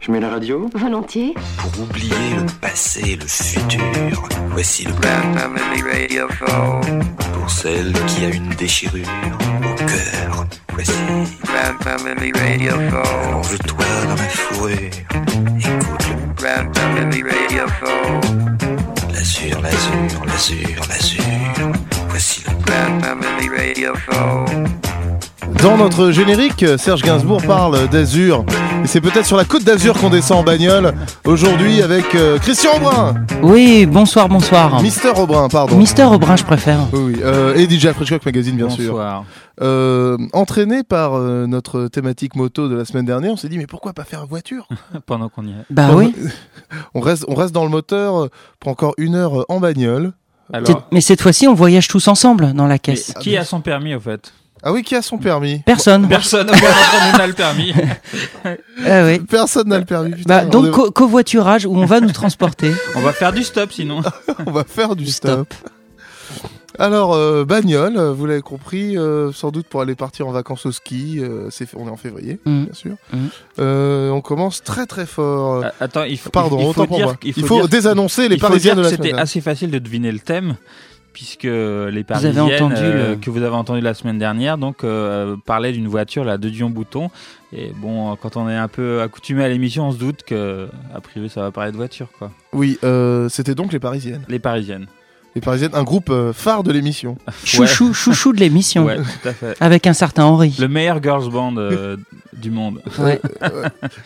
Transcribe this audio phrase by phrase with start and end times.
[0.00, 1.34] Je mets la radio Volontiers.
[1.58, 7.04] Pour oublier le passé, le futur, voici le Grand Family Radio Phone.
[7.34, 9.06] Pour celle qui a une déchirure
[9.60, 10.92] au cœur, voici
[11.44, 13.28] Grand Family Radio Phone.
[13.28, 14.90] Allonge-toi dans la fourrure,
[15.58, 18.56] écoute le Grand Family Radio Phone.
[19.12, 21.72] L'azur, l'azur, l'azur, l'azur,
[22.08, 24.89] voici le Grand Family Radio Phone.
[25.62, 28.44] Dans notre générique, Serge Gainsbourg parle d'Azur.
[28.82, 30.94] Et c'est peut-être sur la côte d'Azur qu'on descend en bagnole.
[31.24, 33.14] Aujourd'hui avec euh, Christian Aubrin.
[33.42, 34.82] Oui, bonsoir, bonsoir.
[34.82, 35.76] Mister Aubrin, pardon.
[35.76, 36.78] Mister Aubrin, je préfère.
[36.92, 37.20] Oui, oui.
[37.22, 38.92] Euh, et DJ Frenchcock Magazine, bien sûr.
[38.92, 39.24] Bonsoir.
[39.60, 43.66] Euh, entraîné par euh, notre thématique moto de la semaine dernière, on s'est dit, mais
[43.66, 44.66] pourquoi pas faire voiture?
[45.06, 45.64] Pendant qu'on y est.
[45.68, 46.14] Bah oui.
[46.94, 48.28] on reste, on reste dans le moteur
[48.60, 50.12] pour encore une heure en bagnole.
[50.52, 53.14] Alors, Mais cette fois-ci, on voyage tous ensemble dans la mais caisse.
[53.20, 54.32] qui a son permis au fait?
[54.62, 56.06] Ah oui, qui a son permis Personne.
[56.08, 56.60] Personne d'entre
[57.12, 57.72] nous n'a le permis.
[58.86, 59.18] Ah oui.
[59.20, 60.12] Personne n'a le permis.
[60.12, 60.24] putain.
[60.26, 62.72] Bah, donc co- covoiturage où on va nous transporter.
[62.94, 64.00] On va faire du stop sinon.
[64.46, 65.52] on va faire du stop.
[66.78, 70.72] Alors, euh, bagnole, vous l'avez compris, euh, sans doute pour aller partir en vacances au
[70.72, 71.18] ski.
[71.20, 72.64] euh, c'est, on est en février, Mm.
[72.64, 72.92] bien sûr.
[73.12, 73.16] Mm.
[73.58, 75.62] Euh, on commence très très fort.
[75.64, 77.16] Ah, Attends, il faut, Pardon, il faut autant pour dire, moi.
[77.22, 79.40] il Il faut, dire- désannoncer les il faut Parisiens dire de la que C'était assez
[79.42, 80.56] facile de deviner le thème
[81.12, 81.50] puisque les
[81.88, 85.72] avez Parisiennes entendu euh, le- que vous avez entendu la semaine dernière donc euh, parlaient
[85.72, 87.10] d'une voiture la de Dion Bouton
[87.52, 91.00] et bon quand on est un peu accoutumé à l'émission on se doute que a
[91.00, 92.30] priori ça va parler de voiture quoi.
[92.52, 94.22] Oui, euh, c'était donc les Parisiennes.
[94.28, 94.86] Les Parisiennes.
[95.36, 97.16] Les Parisiennes, un groupe euh, phare de l'émission.
[97.44, 98.84] Chouchou, chouchou de l'émission.
[98.84, 99.56] Ouais, tout à fait.
[99.60, 100.56] Avec un certain Henri.
[100.58, 101.96] Le meilleur girls band euh,
[102.36, 102.82] du monde.
[102.98, 103.20] Ouais.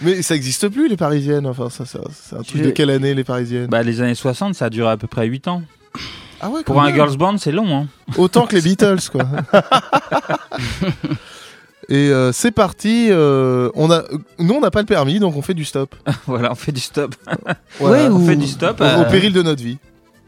[0.03, 1.47] Mais ça n'existe plus, les Parisiennes.
[1.47, 3.69] Enfin, ça, ça- c'est un truc Je- de quelle année, les Parisiennes?
[3.69, 5.63] Bah les années 60 ça a duré à peu près 8 ans.
[6.41, 6.95] Ah ouais, Pour un même.
[6.95, 7.87] girls band c'est long hein.
[8.19, 9.23] Autant que les Beatles, quoi.
[11.91, 13.09] Et euh, c'est parti.
[13.11, 14.03] euh, on a,
[14.39, 15.95] nous, on n'a pas le permis, donc on fait du stop.
[16.27, 17.15] voilà on fait du stop.
[17.79, 18.05] Voilà.
[18.05, 18.81] Ouais, On ou- fait du stop.
[18.81, 19.79] Au- euh, Au péril de notre vie.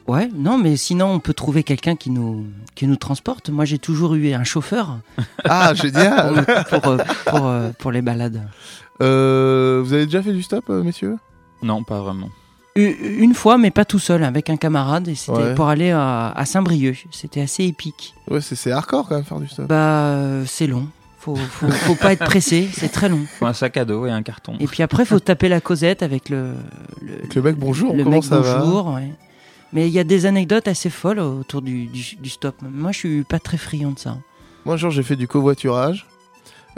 [0.06, 2.46] Ouais, non, mais sinon, on peut trouver quelqu'un qui nous,
[2.76, 3.50] qui nous transporte.
[3.50, 4.98] Moi, j'ai toujours eu un chauffeur
[5.44, 6.44] Ah, génial.
[6.70, 6.96] pour,
[7.26, 8.42] pour, pour les balades.
[9.02, 11.16] Euh, vous avez déjà fait du stop, messieurs?
[11.62, 12.28] Non pas vraiment.
[12.76, 15.08] Une fois, mais pas tout seul, avec un camarade.
[15.08, 15.54] Et c'était Ouais.
[15.54, 17.06] pour aller à, à Saint-Brieuc.
[17.10, 18.14] C'était assez épique.
[18.30, 19.66] Ouais, c'est c'est hardcore quand même faire du stop.
[19.66, 19.74] Bah,
[20.06, 20.86] euh, c'est long.
[21.18, 23.20] Faut, faut, faut pas être pressé, c'est très long.
[23.40, 24.54] Faut un sac à dos et un carton.
[24.60, 26.52] Et puis après, faut taper la causette avec le,
[27.02, 28.92] le, Avec le mec, bonjour, le comment mec ça va bonjour.
[28.94, 29.10] ouais.
[29.72, 32.54] Mais il y a des anecdotes assez folles autour du, du, du stop.
[32.62, 34.16] Moi, je suis pas très friand de ça.
[34.64, 36.06] Moi, un jour, j'ai fait du covoiturage.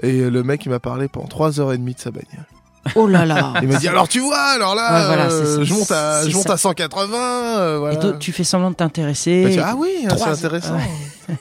[0.03, 2.47] Et le mec, il m'a parlé pendant 3h30 de sa bagnole.
[2.95, 5.75] Oh là là Il m'a dit Alors, tu vois, alors là, Ouais, voilà, euh, je
[5.75, 6.55] monte à, je monte ça.
[6.55, 7.17] à 180.
[7.59, 7.95] euh, voilà.
[7.95, 9.57] Et toi, tu fais semblant de t'intéresser.
[9.57, 10.75] Bah, ah oui, c'est intéressant.
[10.77, 11.37] Ouais.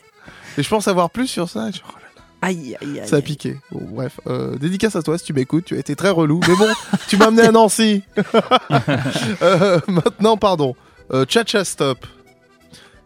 [0.57, 1.69] Et je pense avoir plus sur ça.
[1.71, 3.07] Je- oh là là, Aïe, aïe, aïe.
[3.07, 3.57] ça a piqué.
[3.71, 5.65] Bon, bref, euh, dédicace à toi si tu m'écoutes.
[5.65, 6.39] Tu as été très relou.
[6.47, 6.67] Mais bon,
[7.07, 8.03] tu m'as amené à Nancy.
[9.41, 10.75] Euh, maintenant, pardon.
[11.13, 12.05] Euh, Cha-Cha Stop.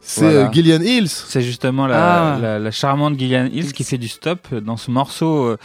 [0.04, 0.48] C'est Voilà.
[0.48, 1.10] euh, Gillian Hills.
[1.10, 2.40] C'est justement la, Ah.
[2.40, 5.58] la, la charmante Gillian Hills qui fait du stop dans ce morceau euh,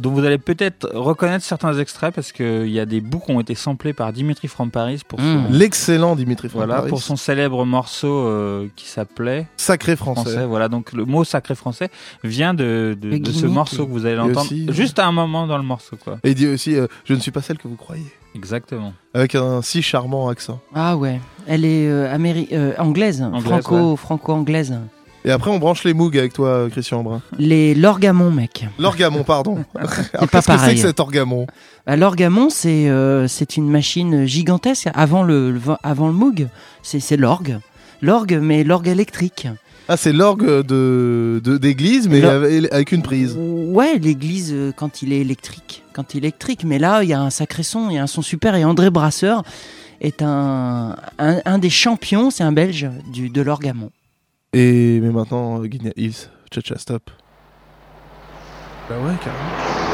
[0.00, 3.40] dont vous allez peut-être reconnaître certains extraits parce qu'il y a des bouts qui ont
[3.40, 5.46] été samplés par Dimitri from Paris pour, Mm.
[5.46, 6.88] son, L'excellent Dimitri voilà, Francaris.
[6.90, 10.22] pour son célèbre morceau euh, qui s'appelait Sacré français.
[10.22, 10.46] français.
[10.46, 11.90] Voilà, donc le mot sacré français
[12.24, 15.46] vient de, de, ce morceau que vous allez entendre aussi, euh, juste à un moment
[15.46, 15.96] dans le morceau.
[16.02, 16.18] quoi.
[16.24, 18.06] Et il dit aussi euh, Je ne suis pas celle que vous croyez.
[18.34, 18.92] Exactement.
[19.12, 20.60] Avec un si charmant accent.
[20.74, 21.20] Ah ouais.
[21.46, 24.78] Elle est euh, améri- euh, anglaise, Anglaise, franco, franco-anglaise.
[25.24, 27.20] Et après, on branche les Moog avec toi, Christian Brun.
[27.38, 28.66] Les l'orgamon, mec.
[28.78, 29.64] L'orgamon, pardon.
[29.74, 31.46] Alors, pas Qu'est-ce que c'est que cet orgamon
[31.86, 34.88] Bah, L'orgamon, c'est euh, c'est une machine gigantesque.
[34.94, 36.48] Avant le, le- avant le Moog,
[36.82, 37.58] c'est c'est l'orgue.
[38.00, 39.46] L'orgue, mais l'orgue électrique.
[39.88, 43.36] Ah, c'est l'orgue de de- d'église, mais avec une prise.
[43.38, 46.64] Ouais, l'église euh, quand il est électrique, quand il est électrique.
[46.64, 48.54] Mais là, il y a un sacré son, il y a un son super.
[48.54, 49.42] Et André Brasseur
[50.00, 53.90] est un un, un des champions, c'est un Belge du de l'orgamon.
[54.52, 57.10] Et mais maintenant, Gillian Hills, cha-cha stop.
[58.88, 59.89] Bah ouais, carrément.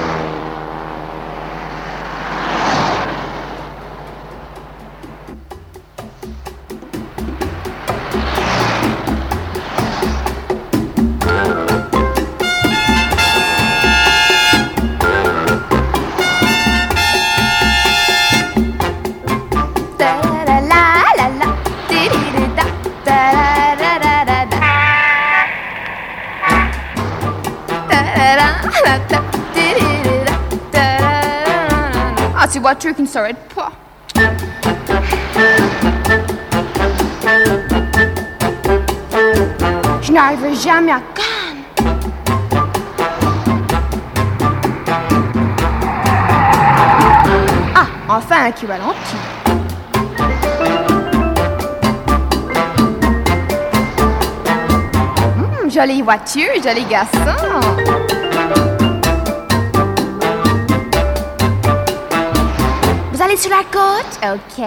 [32.57, 33.63] till våra trycken står rätt på.
[40.03, 41.65] Je n'arriverai jamais à Cannes.
[47.75, 49.21] Ah, enfin un cul Valentine.
[55.37, 58.16] Mmh, jolie voiture, joli garçon.
[63.37, 64.65] Allez sur la côte Ok.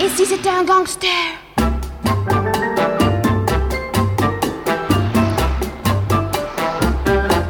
[0.00, 1.10] Et si c'était un gangster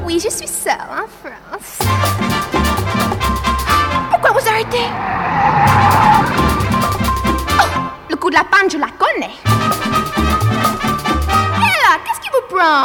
[0.05, 1.79] Oui, je suis seule en France.
[4.11, 4.89] Pourquoi vous arrêtez?
[7.61, 7.81] Oh,
[8.11, 9.35] Le coup de la panne, je la connais.
[11.57, 12.83] Hé qu'est-ce qui vous prend?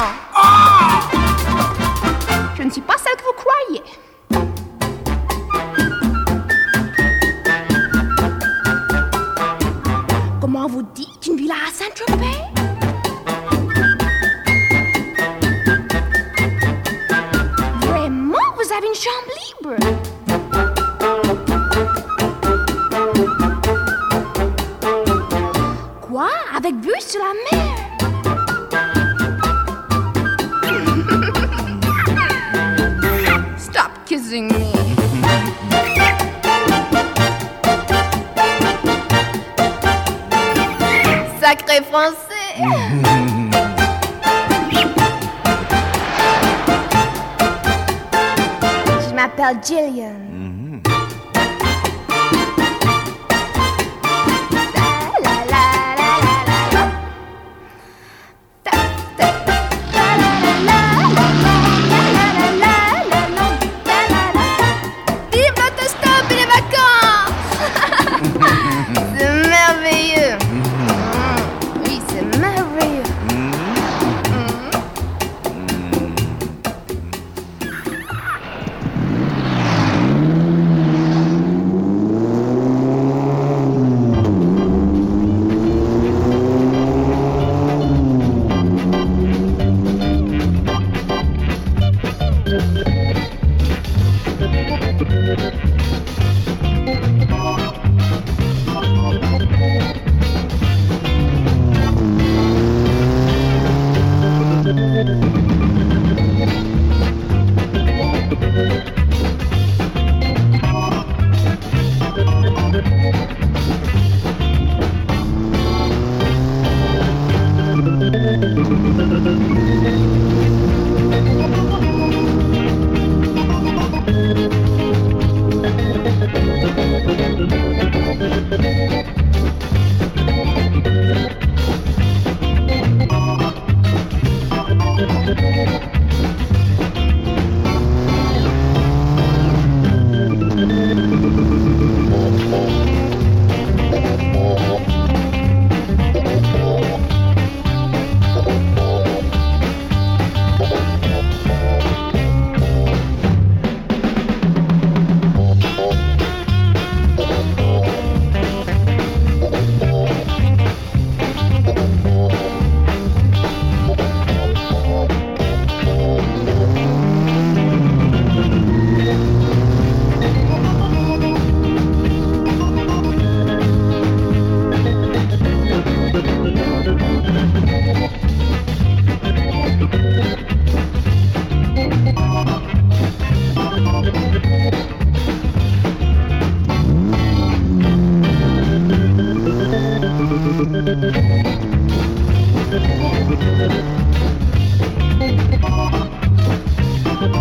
[49.63, 50.12] Jillian.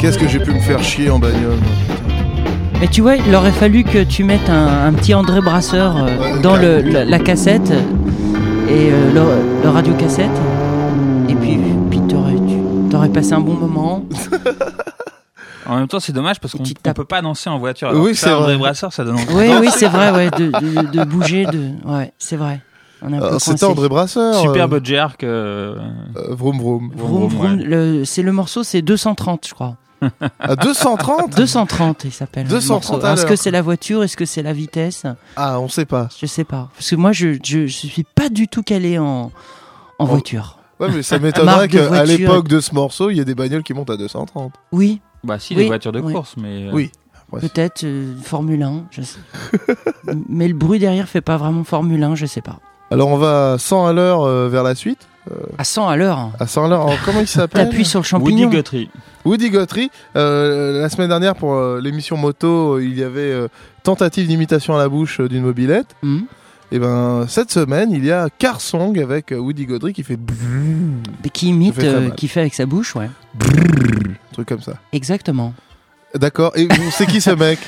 [0.03, 1.59] Qu'est-ce que j'ai pu me faire chier en bagnole
[2.81, 6.07] Mais tu vois, il aurait fallu que tu mettes un, un petit André Brasseur euh,
[6.35, 7.71] Ouais, dans le, la, la cassette
[8.69, 10.29] et euh, le, le radio cassette.
[11.29, 11.57] Et puis,
[11.89, 12.57] puis t'aurais, tu
[12.91, 14.05] t'aurais passé un bon moment.
[15.65, 16.97] En même temps, c'est dommage parce qu'on tape.
[16.97, 17.91] peut pas danser en voiture.
[17.95, 18.59] Oui, Alors c'est André vrai.
[18.59, 19.27] Brasseur, ça donne envie.
[19.33, 22.61] Oui, oui, c'est vrai, ouais, de, de, de bouger, de, ouais, c'est vrai.
[23.05, 23.65] Euh, C'était.
[23.65, 24.35] André Brasseur.
[24.35, 25.23] Superbe euh, jerk.
[25.23, 25.77] euh,
[26.17, 26.91] euh, vroom vroom.
[26.97, 29.77] Vroom, vroom, le- c'est le morceau, c'est 230, je crois.
[30.39, 32.45] À 230 230, il s'appelle.
[32.45, 33.07] le 230 morceau.
[33.07, 35.05] à Est-ce que c'est la voiture Est-ce que c'est la vitesse?
[35.37, 36.09] Ah, on sait pas.
[36.21, 36.69] Je sais pas.
[36.77, 39.31] Parce que moi, je, je, je suis pas du tout calé en,
[39.99, 40.59] en voiture.
[40.81, 43.75] Ouais, mais ça m'étonnerait qu'à l'époque de ce morceau, il y ait des bagnoles qui
[43.75, 44.53] montent à 230.
[44.73, 46.13] Oui, Bah, si, Oui, les voitures de oui.
[46.13, 46.67] course, mais.
[46.67, 46.91] euh, Oui.
[47.31, 47.41] Ouais.
[47.41, 49.19] peut-être euh, Formule 1, je sais.
[50.29, 52.59] Mais le bruit derrière fait pas vraiment Formule 1, je sais pas.
[52.91, 55.09] Alors on va 100 à l'heure euh, vers la suite.
[55.59, 56.31] À 100 à l'heure.
[56.41, 56.83] à 100 l'heure.
[56.83, 58.49] Alors, comment il s'appelle T'appuies sur le Woody champignon.
[58.51, 58.91] Guthrie.
[59.25, 59.91] Woody Guthrie.
[60.17, 63.49] Euh, la semaine dernière, pour euh, l'émission moto, il y avait euh,
[63.85, 65.95] tentative d'imitation à la bouche euh, d'une mobilette.
[66.03, 66.25] Mhm.
[66.75, 70.19] Et ben cette semaine, il y a Car Song avec euh, Woody Guthrie qui fait
[71.23, 73.11] Mais Qui imite, fait euh, qui fait avec sa bouche, ouais.
[73.45, 74.73] un truc comme ça.
[74.93, 75.53] Exactement.
[76.15, 76.53] D'accord.
[76.57, 77.59] Et c'est qui ce mec?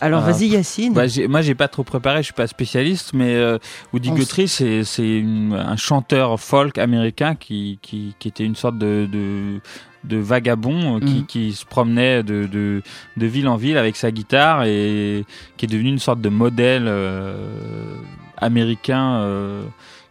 [0.00, 0.30] Alors Ah.
[0.30, 0.92] vas-y Yacine.
[0.94, 3.58] Bah, moi, j'ai pas trop préparé, je suis pas spécialiste, mais euh,
[3.92, 9.08] Woody Guthrie, c'est c'est un chanteur folk américain qui, qui, qui était une sorte de,
[9.10, 9.60] de,
[10.04, 11.26] de vagabond euh, qui, Mhm.
[11.26, 12.82] qui se promenait de, de,
[13.16, 15.24] de ville en ville avec sa guitare et
[15.56, 17.96] qui est devenu une sorte de modèle euh,
[18.36, 19.62] américain euh,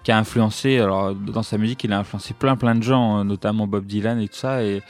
[0.03, 3.23] qui a influencé, alors dans sa musique, il a influencé plein plein de gens, euh,
[3.23, 4.63] notamment Bob Dylan et tout ça.
[4.63, 4.81] Et,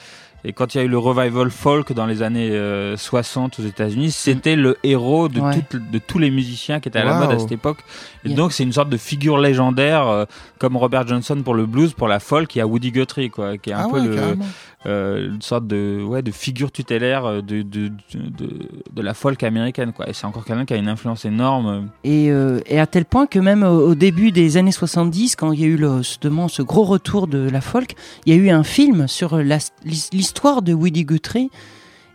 [0.43, 3.63] et quand il y a eu le revival folk dans les années euh, 60 aux
[3.63, 5.55] États-Unis, c'était le héros de, Ouais.
[5.73, 7.79] de tous les musiciens qui étaient à la mode à cette époque.
[8.23, 8.37] Et Yeah.
[8.37, 10.25] donc c'est une sorte de figure légendaire, euh,
[10.59, 13.57] comme Robert Johnson pour le blues, pour la folk, il y a Woody Guthrie, quoi,
[13.57, 14.37] qui est un Ah peu ouais, le.
[14.85, 18.49] Euh, une sorte de, ouais, de figure tutélaire euh, de, de, de,
[18.93, 20.07] de la folk américaine, quoi.
[20.09, 21.87] Et c'est encore quelqu'un qui a une influence énorme.
[22.03, 25.59] Et, euh, et à tel point que même au, début des années 70, quand il
[25.59, 28.49] y a eu le, justement ce gros retour de la folk, il y a eu
[28.49, 31.49] un film sur la- l'histoire de Woody Guthrie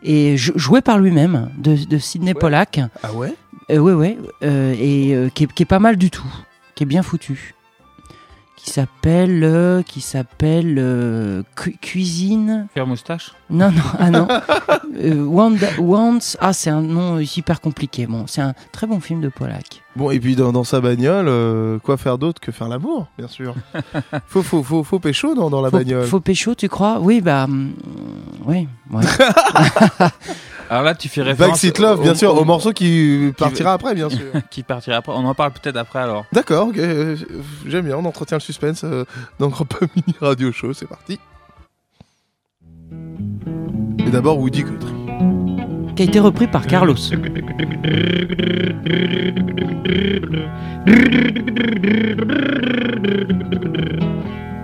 [0.04, 2.40] et jou- joué par lui-même de, de Sidney Ouais.
[2.40, 2.80] Pollack.
[3.02, 3.34] Ah ouais?
[3.70, 6.26] Euh, ouais, ouais, euh, et euh, qui, est, qui est pas mal du tout,
[6.74, 7.54] qui est bien foutu.
[8.64, 12.68] Qui s'appelle, euh, qui s'appelle euh, Cu- Cuisine.
[12.74, 14.28] Faire moustache Non, non, ah non.
[14.94, 15.68] Euh, Wanda-
[16.40, 18.06] ah c'est un nom hyper compliqué.
[18.06, 19.82] Bon, c'est un très bon film de Pollack.
[19.96, 23.26] Bon, et puis dans, dans sa bagnole, euh, quoi faire d'autre que faire l'amour, bien
[23.26, 23.54] sûr.
[24.26, 26.06] faut, faut, faut, faut pécho dans, dans la Faut, bagnole.
[26.06, 26.98] faut pécho, tu crois?
[27.00, 27.72] Oui, bah, hum,
[28.44, 29.02] oui, ouais.
[30.72, 31.50] Alors là, tu fais référence.
[31.62, 34.20] Backseat Love, bien au- sûr, au- au morceau qui partira après, bien sûr.
[34.50, 35.12] qui partira après.
[35.12, 36.24] On en parle peut-être après alors.
[36.32, 37.14] D'accord, ok, euh,
[37.66, 39.04] j'aime bien, on entretient le suspense euh,
[39.38, 41.20] dans Grand Pas Mini Radio Show, c'est parti.
[44.06, 44.94] Et d'abord Woody Guthrie.
[45.94, 46.96] qui a été repris par Carlos.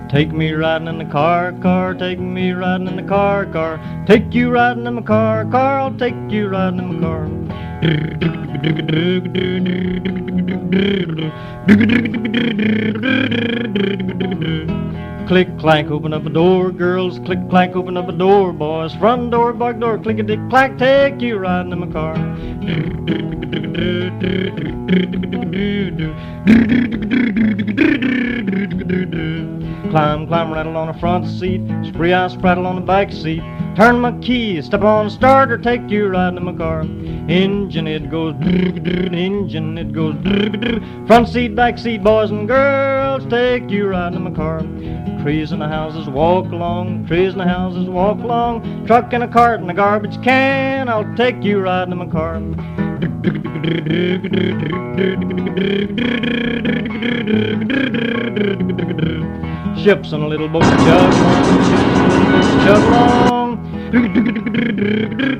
[0.08, 3.78] Take me riding in the car, car, take me riding in the car, car.
[4.06, 7.28] Take you riding in my car, car, I'll take you riding in my car.
[15.28, 17.18] Click clank, open up a door, girls.
[17.26, 18.94] Click clank, open up a door, boys.
[18.94, 22.16] Front door, back door, click a dick clack, take you riding in my car.
[29.90, 31.62] Climb, climb, rattle on the front seat.
[31.86, 33.42] Spree, I spraddle on the back seat.
[33.74, 36.80] Turn my key, step on the starter, take you riding in my car.
[36.82, 40.14] Engine, it goes engine, it goes
[41.06, 44.60] Front seat, back seat, boys and girls, take you riding in my car.
[45.22, 48.86] Trees in the houses walk along, trees in the houses walk along.
[48.86, 52.87] Truck and a cart and a garbage can, I'll take you riding in my car.
[59.82, 61.44] Ships on a little boat chug along,
[62.62, 63.58] chug along.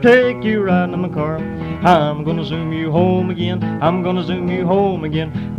[0.03, 1.37] Take you riding in my car.
[1.37, 3.63] I'm gonna zoom you home again.
[3.81, 5.55] I'm gonna zoom you home again.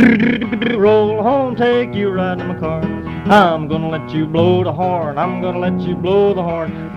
[0.78, 2.82] Roll home, take you riding in my car.
[3.32, 5.18] I'm gonna let you blow the horn.
[5.18, 6.90] I'm gonna let you blow the horn.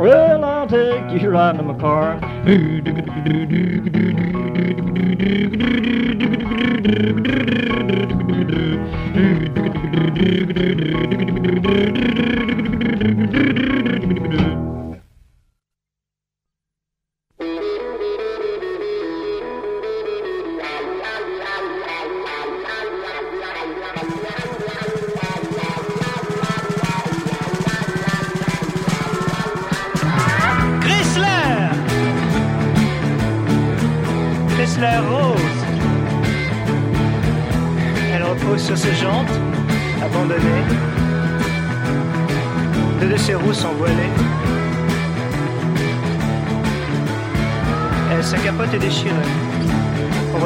[0.00, 2.18] Well, I'll take you riding in my car.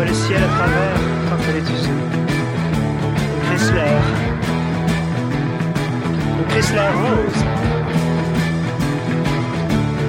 [0.05, 0.97] Le ciel à travers
[1.29, 1.91] quand elle est usée.
[3.31, 3.99] Le Chrysler.
[6.39, 7.45] Le Chrysler Rose.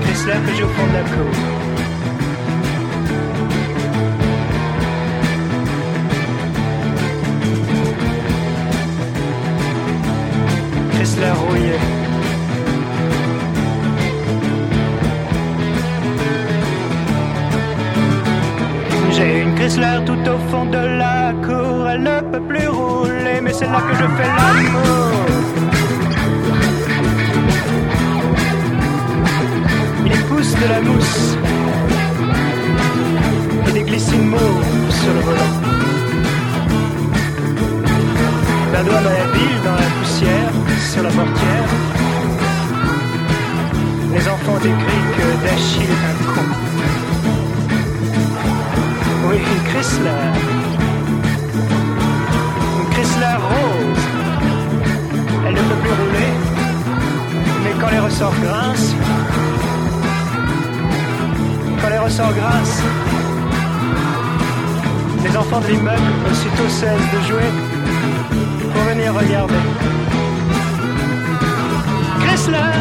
[0.02, 1.63] Chrysler que j'ai au fond de la cour.
[19.64, 23.40] Chrysler tout au fond de la cour, elle ne peut plus rouler.
[23.54, 25.14] c'est là que je fais l'amour.
[30.06, 31.38] Il pousse de la mousse
[33.70, 34.36] et des glycines
[34.90, 35.56] sur le volant.
[38.74, 40.52] La douane habile dans la poussière,
[40.92, 41.70] sur la portière.
[44.14, 47.13] Les enfants décrient que Dachille est un con.
[49.34, 50.26] Oui, une Chrysler.
[52.80, 54.04] Une Chrysler rose.
[55.48, 56.34] Elle ne peut plus rouler,
[57.64, 58.96] mais quand les ressorts grincent,
[61.82, 62.84] quand les ressorts grincent,
[65.24, 67.50] les enfants de l'immeuble aussitôt cessent de jouer
[68.72, 69.64] pour venir regarder.
[72.22, 72.74] Chrysler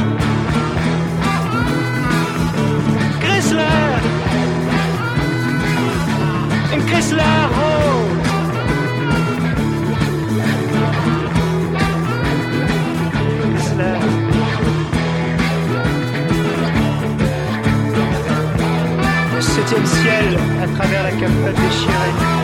[3.23, 3.92] Chrysler
[6.87, 7.23] Chrysler
[19.35, 22.43] Le septième ciel à travers la capote déchirée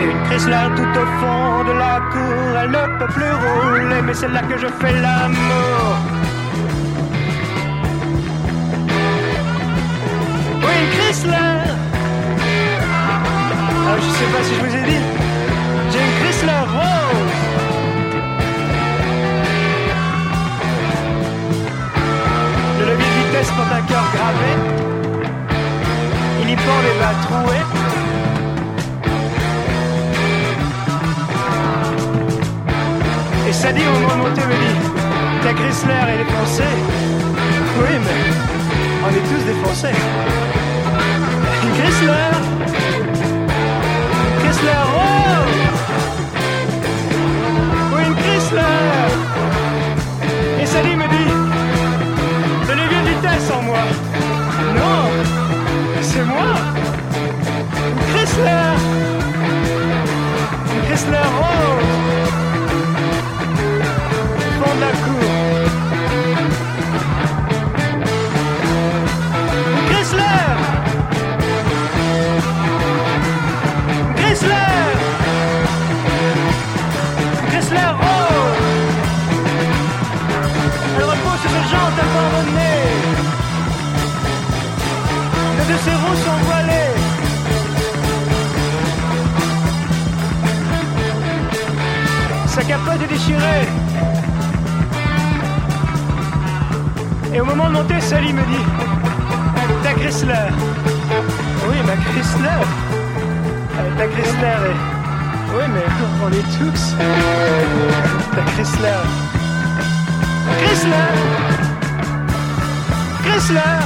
[0.00, 4.28] une Chrysler tout au fond de la cour, elle ne peut plus rouler, mais c'est
[4.28, 6.17] là que je fais l'amour.
[10.94, 11.58] Chrysler
[13.86, 15.02] ah, Je sais pas si je vous ai dit,
[15.90, 17.34] j'ai une Chrysler rose.
[22.78, 24.52] Le levier de vitesse porte un cœur gravé,
[26.42, 27.66] il y pend les bas troués.
[33.48, 34.76] Et Sadie, au moment de monter, me dit
[35.42, 36.76] Ta Chrysler est défoncée.
[37.80, 38.20] Oui, mais
[39.04, 39.88] on est tous défoncés.
[39.88, 40.47] Une
[41.98, 42.30] Chrysler
[44.94, 45.80] rose
[47.92, 49.10] Oui, une Chrysler
[50.62, 51.32] Et Sadie me dit
[52.68, 53.82] Le levier de vitesse en moi.
[54.76, 55.10] Non
[56.02, 56.54] C'est moi.
[58.12, 58.76] Chrysler
[60.86, 61.97] Chrysler rose
[92.88, 93.66] Capote est déchirée.
[97.34, 98.64] Et au moment de monter, Sally me dit
[99.82, 100.48] Ta Chrysler
[101.68, 102.64] Oui, ma Chrysler
[103.78, 104.80] Euh, Ta Chrysler est.
[105.54, 105.86] Oui, mais
[106.24, 106.94] on est tous.
[108.34, 109.02] Ta Chrysler
[110.62, 111.08] Chrysler
[113.24, 113.78] Chrysler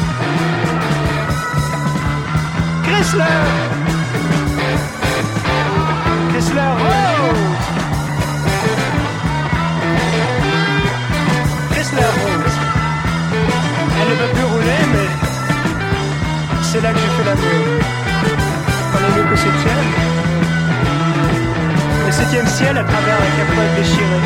[2.85, 3.41] Chrysler
[6.31, 7.02] Chrysler Rose
[14.65, 15.09] mais
[16.63, 18.03] c'est là que j'ai fait l'amour.
[18.95, 19.89] Est mieux qu'au septième.
[22.07, 24.23] Le septième ciel à travers la capote déchirée.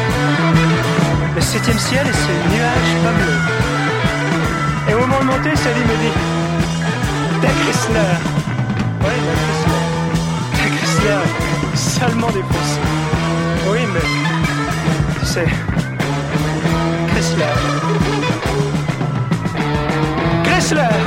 [1.34, 4.90] Le septième ciel et ce nuage pas.
[4.90, 6.14] Et au moment de monter, Sally me dit
[7.40, 8.14] Ta Chrysler.
[9.00, 9.84] Oui, ma Chrysler.
[10.52, 11.22] Ta Chrysler
[11.74, 12.80] salement défoncée.
[13.70, 15.20] Oui, mais.
[15.20, 15.46] Tu sais.
[17.08, 18.75] Chrysler.
[20.66, 20.98] Chrysler.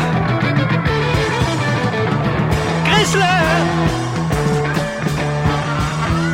[2.86, 3.43] Chrysler.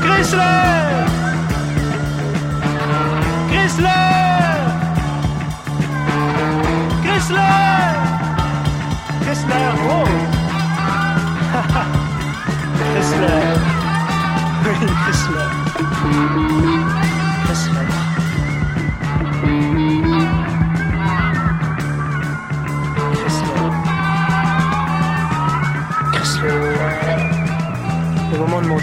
[0.04, 0.60] Chrysler.
[3.50, 4.06] Chrysler.
[7.02, 7.50] Chrysler.
[9.24, 10.06] Chrysler Oh.
[12.94, 13.42] Chrysler.
[15.06, 15.50] Chrysler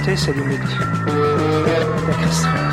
[0.04, 0.60] C'est limite.
[1.06, 2.71] La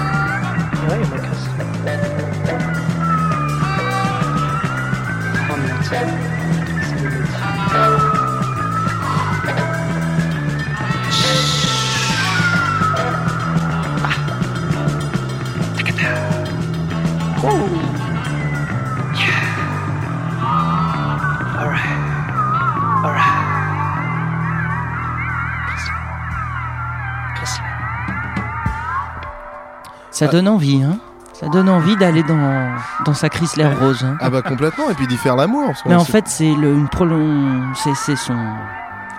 [30.19, 30.97] Ça donne envie, hein.
[31.33, 32.67] Ça donne envie d'aller dans,
[33.05, 34.03] dans sa Chrysler Rose.
[34.03, 34.17] hein.
[34.19, 35.71] Ah bah complètement, et puis d'y faire l'amour.
[35.85, 37.61] Mais en fait, c'est une prolong...
[37.75, 38.35] c'est son,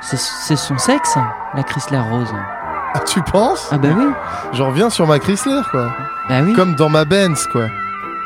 [0.02, 1.16] c'est son sexe,
[1.54, 2.32] la Chrysler Rose.
[2.92, 3.68] Ah, tu penses?
[3.72, 4.04] Ah bah oui,
[4.52, 5.90] J'en reviens sur ma Chrysler, quoi.
[6.28, 7.68] bah oui, Comme dans ma Benz, quoi.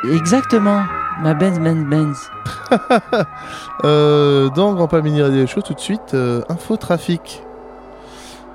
[0.04, 0.82] exactement.
[1.22, 2.30] Ma Benz, Benz, Benz.
[3.84, 7.42] Euh, dans Grand Pas Mini Radio Show, tout de suite, euh, info trafic.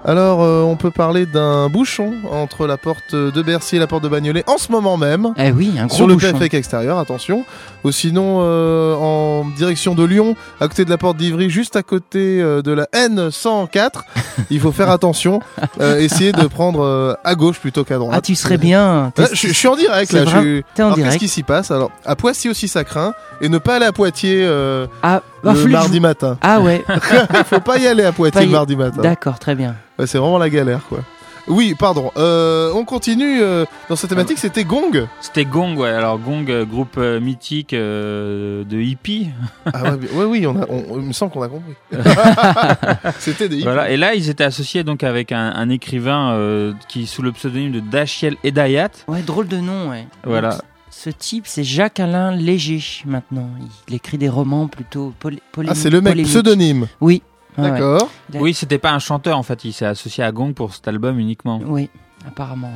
[0.06, 4.02] Alors, euh, on peut parler d'un bouchon entre la porte de Bercy et la porte
[4.04, 5.34] de Bagnolet en ce moment même.
[5.38, 7.44] Eh oui, un gros Sur le périphérique extérieur, attention.
[7.84, 11.84] Ou sinon, euh, en direction de Lyon, à côté de la porte d'Ivry, juste à
[11.84, 13.92] côté euh, de la N104.
[14.50, 15.42] il faut faire attention.
[15.82, 18.16] euh, essayer de prendre euh, à gauche plutôt qu'à droite.
[18.18, 19.12] Ah, tu serais bien.
[19.18, 20.24] Là, je, je suis en direct là.
[20.26, 21.20] je suis- T'es en Alors, qu'est-ce direct.
[21.22, 21.72] qui s'y passe?
[21.72, 23.14] Alors, à Poissy aussi, ça craint.
[23.42, 26.38] Et ne pas aller à Poitiers euh, Ah, le je- mardi matin.
[26.42, 26.84] Ah ouais,
[27.34, 29.02] Il faut pas y aller à Poitiers Pas y- le mardi matin.
[29.02, 29.76] d'accord, très bien.
[29.98, 31.00] Ouais, c'est vraiment la galère, quoi.
[31.48, 32.12] Oui, pardon.
[32.16, 34.38] Euh, on continue euh, dans cette thématique.
[34.38, 35.08] C'était Gong.
[35.20, 35.90] C'était Gong, ouais.
[35.90, 39.30] Alors Gong, euh, groupe mythique euh, de hippies.
[39.74, 41.74] Ah ouais, ouais, oui, on a, on- il me semble qu'on a compris.
[43.20, 43.64] C'était des hippies.
[43.64, 43.90] Voilà.
[43.90, 47.72] Et là, ils étaient associés donc avec un, un écrivain euh, qui sous le pseudonyme
[47.72, 48.90] de Dachiel Edayat.
[49.08, 50.06] Ouais, drôle de nom, ouais.
[50.24, 50.58] Voilà.
[51.02, 53.50] Ce type, c'est Jacques-Alain Léger maintenant.
[53.88, 56.30] Il écrit des romans plutôt polé- Ah, c'est le mec polémiques.
[56.30, 56.88] pseudonyme.
[57.00, 57.22] Oui.
[57.58, 57.72] Ah ouais.
[57.72, 58.10] D'accord.
[58.34, 58.40] Ouais.
[58.42, 59.64] Oui, c'était pas un chanteur en fait.
[59.64, 61.62] Il s'est associé à Gong pour cet album uniquement.
[61.66, 61.90] Oui,
[62.28, 62.70] apparemment,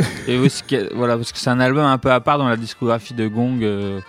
[0.00, 0.06] ouais.
[0.26, 2.48] Et oui, qui est- voilà, parce que c'est un album un peu à part dans
[2.48, 4.00] la discographie de Gong, euh,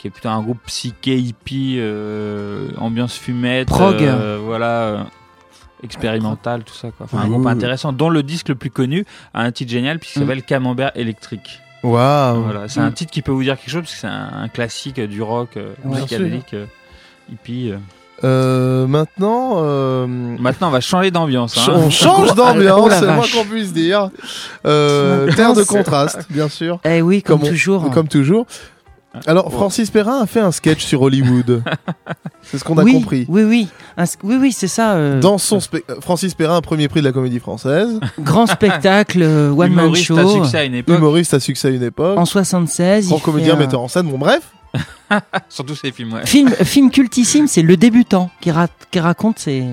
[0.00, 4.02] qui est plutôt un groupe psyché hippie, euh, ambiance fumette, Prog.
[4.02, 5.02] euh, voilà, euh,
[5.84, 6.90] expérimental, tout ça.
[6.90, 7.06] Quoi.
[7.06, 10.20] Enfin, un groupe intéressant, dont le disque le plus connu a un titre génial puisqu'il
[10.20, 10.22] Mm.
[10.26, 11.60] s'appelle Camembert électrique.
[11.84, 12.42] Waouh.
[12.42, 14.48] Voilà, c'est un titre qui peut vous dire quelque chose parce que c'est un, un
[14.48, 15.98] classique du rock euh, Ouais.
[15.98, 16.54] psychédélique.
[16.54, 16.66] euh,
[17.30, 17.70] hippie.
[17.70, 17.76] euh.
[18.22, 21.58] Euh, maintenant, euh, Maintenant, on va changer d'ambiance.
[21.58, 21.72] hein.
[21.74, 24.08] on change Oh d'ambiance, c'est le moins qu'on puisse dire.
[24.66, 26.80] Euh, terre de contraste, bien sûr.
[26.84, 27.90] Eh oui, comme, Comme on- toujours.
[27.90, 28.46] Comme toujours.
[29.26, 29.52] Alors, Ouais.
[29.52, 31.62] Francis Perrin a fait un sketch sur Hollywood.
[32.42, 33.26] c'est ce qu'on a oui, compris.
[33.28, 34.94] Oui, oui, Un oui, oui, c'est ça.
[34.94, 38.00] euh, Dans son spec- Francis Perrin, premier prix de la comédie française.
[38.18, 40.18] grand spectacle, euh, one man Humoriste show.
[40.18, 40.98] à succès à une époque.
[40.98, 42.18] Humoriste à succès à une époque.
[42.18, 44.08] En 76, Grand comédien, un- metteur en scène.
[44.08, 44.50] Bon, bref.
[45.48, 46.26] Surtout ses films, ouais.
[46.26, 49.64] film, film cultissime, c'est Le Débutant qui, ra- qui raconte ses,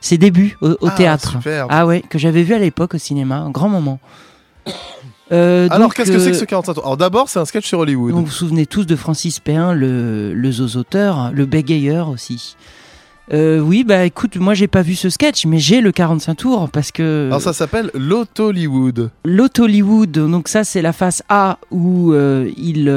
[0.00, 1.32] ses débuts au, au Ah, théâtre.
[1.32, 1.68] superbe.
[1.70, 3.98] Ah ouais, que j'avais vu à l'époque au cinéma, un grand moment.
[5.32, 7.66] Euh, Alors, qu'est-ce que c'est que euh, ce 45 tours Alors, d'abord, c'est un sketch
[7.66, 8.12] sur Hollywood.
[8.12, 12.56] vous vous souvenez tous de Francis Perrin, le, le zozoteur, le bégayeur aussi.
[13.32, 16.70] Euh, oui, bah écoute, moi j'ai pas vu ce sketch, mais j'ai le 45 tours
[16.70, 19.10] parce que Alors, ça s'appelle l'Auto-Hollywood.
[19.24, 22.88] l'Auto-Hollywood, donc ça c'est la face A où euh, il,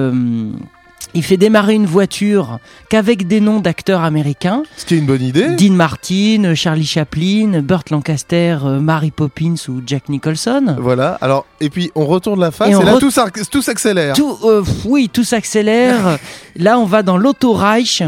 [1.14, 4.64] il fait démarrer une voiture qu'avec des noms d'acteurs américains.
[4.78, 5.56] Est une bonne idée.
[5.56, 10.76] Dean Martin, Charlie Chaplin, Burt Lancaster, euh, Mary Poppins ou Jack Nicholson.
[10.80, 11.18] Voilà.
[11.22, 14.16] Alors, et puis, on retourne la face Et là, tout, s'accélère.
[14.16, 16.18] Tout, euh, oui, tout s'accélère.
[16.56, 18.04] là, on va dans l'auto-Reich.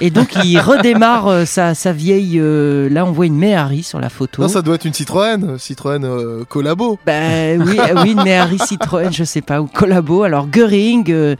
[0.00, 2.38] Et donc, il redémarre euh, sa, sa vieille.
[2.38, 4.42] euh, là, on voit une Méhari sur la photo.
[4.42, 5.58] Non, ça doit être une Citroën.
[5.58, 6.98] Citroën euh, collabo.
[7.06, 7.12] Bah
[7.58, 10.22] oui, oui, une Méhari Citroën, je sais pas, ou Collabo.
[10.22, 11.36] Alors, Göring.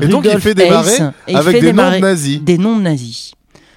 [0.00, 2.40] Euh, Et donc, il fait démarrer avec fait des noms nazis.
[2.42, 3.32] des noms de nazis.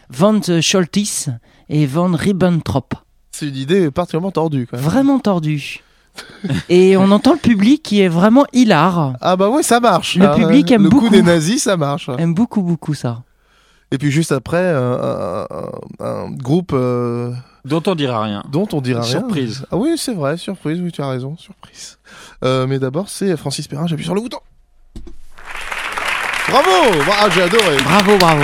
[0.09, 1.25] Von Scholtis
[1.69, 2.93] et Von Ribbentrop.
[3.31, 4.85] C'est une idée particulièrement tordue, quand même.
[4.85, 5.81] Vraiment tordu.
[6.69, 9.13] Et on entend le public qui est vraiment hilar.
[9.21, 10.15] Ah bah ouais, ça marche.
[10.15, 10.33] Le hein.
[10.35, 11.05] public aime Le beaucoup.
[11.05, 12.09] coup des nazis, ça marche.
[12.17, 13.21] Aime beaucoup, beaucoup ça.
[13.91, 17.31] Et puis juste après, un, un- un- un groupe euh,
[17.65, 18.43] Dont on dira rien.
[18.51, 19.11] dont on dira rien.
[19.19, 19.65] Surprise.
[19.71, 21.99] Ah oui, c'est vrai, surprise, oui, tu as raison, surprise.
[22.43, 24.39] Euh, mais d'abord, c'est Francis Perrin, j'appuie sur le bouton.
[26.49, 26.69] Bravo
[27.19, 27.77] Ah, J'ai adoré.
[27.83, 28.43] Bravo, bravo.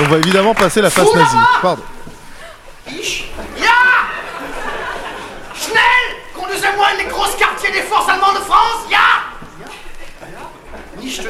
[0.00, 1.36] On va évidemment passer la face nazie.
[1.62, 1.82] Pardon.
[5.54, 8.98] Schnell Conduisez-moi les grosses quartiers des forces allemandes de France, ya
[11.00, 11.22] Nicht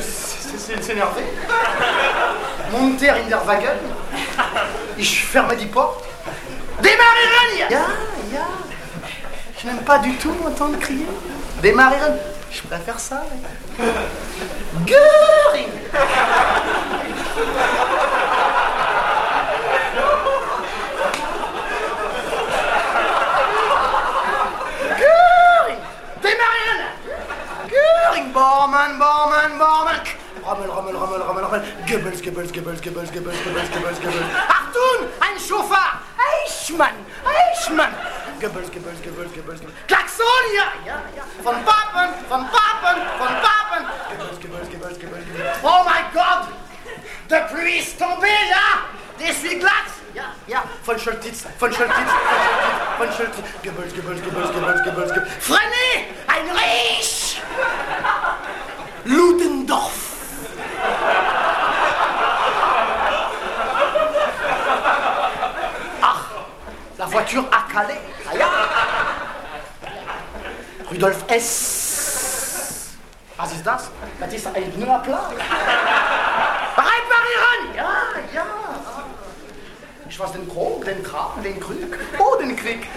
[0.82, 1.24] s'énerver.
[2.72, 3.78] Monter in der Wagen.
[4.98, 6.04] Ich ferme die Porte.
[6.82, 7.86] Démarrieren, ya Ya,
[8.32, 8.46] ya.
[9.58, 11.06] Je n'aime pas du tout entendre crier.
[11.62, 12.14] Démarrieren.
[12.50, 12.62] Je
[12.98, 13.22] ça.
[14.86, 15.68] Göring
[24.98, 25.80] Göring
[26.22, 26.82] Démarrieren
[27.68, 30.00] Göring Bormann, Bormann, Bormann
[30.48, 35.38] Rommel, Rommel, Rommel, Rommel, Rommel Goebbels, Goebbels, Goebbels, Goebbels, Goebbels, Goebbels, Goebbels, Goebbels Achtung Ein
[35.38, 37.92] Chauffeur Eichmann, Eichmann
[38.40, 39.74] Gebbels, Gebbels, Gebbels, Gebbels, Gebbels.
[39.88, 41.02] Klaxon, ja, ja.
[41.42, 43.82] Von Wappen, von Wappen, von Wappen.
[44.10, 45.58] Gebbels, Gebbels, Gebbels, Gebbels, Gebbels.
[45.62, 46.48] Oh my God!
[47.28, 48.86] The priest tombé, ja!
[49.18, 50.62] Des Glax, ja, ja.
[50.84, 51.96] Von Schultiz, von Schultitz,
[52.96, 53.44] von Schultitz, von Schultiz.
[53.62, 55.32] Gebbels, Gebbels, Gebbels, Gebbels, Gebbels, Gebbels.
[55.40, 57.40] Frené, ein Riech!
[59.04, 60.08] Ludendorff.
[67.08, 68.00] voiture à Calais.
[70.90, 72.94] Rudolf S.
[73.38, 75.30] Aziz Das, Baptiste a les pneus à plat.
[76.76, 77.76] Reparieren!
[77.76, 77.90] Ja,
[78.34, 78.44] ja.
[80.10, 81.76] Ich weiß den Krog, den Kram, den Krug.
[82.18, 82.88] Oh, den Krieg.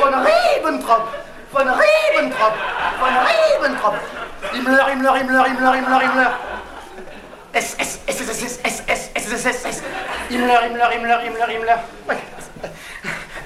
[0.00, 1.08] Von Ribbentrop.
[1.50, 2.54] Von Ribbentrop.
[3.00, 3.94] Von Ribbentrop.
[4.52, 6.32] Himmler, Himmler, Himmler, Himmler, Himmler, Himmler.
[7.52, 9.09] S, S, S, S, S, S, S.
[10.30, 11.78] Himmler, Himmler, Himmler, Himmler, Himmler.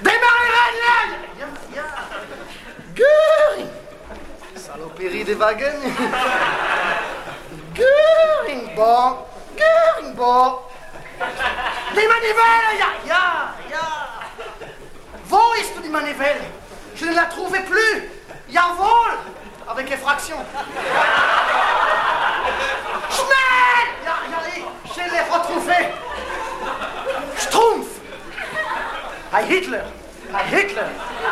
[0.01, 0.55] Démarrez,
[1.39, 1.85] Ja, ja.
[2.95, 3.69] Göring.
[4.55, 5.75] Saloperie des Wagen.
[7.73, 9.17] Göring, bon.
[9.57, 10.59] Göring, bon.
[11.95, 13.87] Die Manivelle, ja, ja, ja.
[15.29, 16.45] Wo ist die Manivelle
[16.95, 18.03] Je ne la trouvais plus.
[18.49, 19.17] Jawohl.
[19.67, 20.37] Avec effraction.
[29.35, 29.83] Ein Hitler.
[30.31, 30.87] Ein Hitler.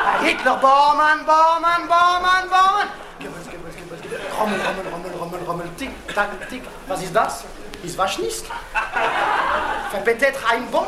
[0.05, 0.57] Ein Hitler.
[0.57, 2.89] Bormann, Bormann, Bormann, Bormann.
[3.17, 4.39] Goebbels, Goebbels, Goebbels, Goebbels.
[4.39, 5.69] Rommel, Rommel, Rommel, Rommel, Rommel.
[5.77, 6.63] Tick, tac, tick.
[6.87, 7.45] Was ist das?
[7.81, 8.43] Ich weiß nicht.
[10.03, 10.87] Peut-être ein Bon.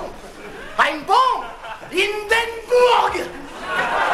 [0.78, 1.46] Ein Bon.
[1.90, 3.16] Hindenburg.
[3.16, 4.05] Un,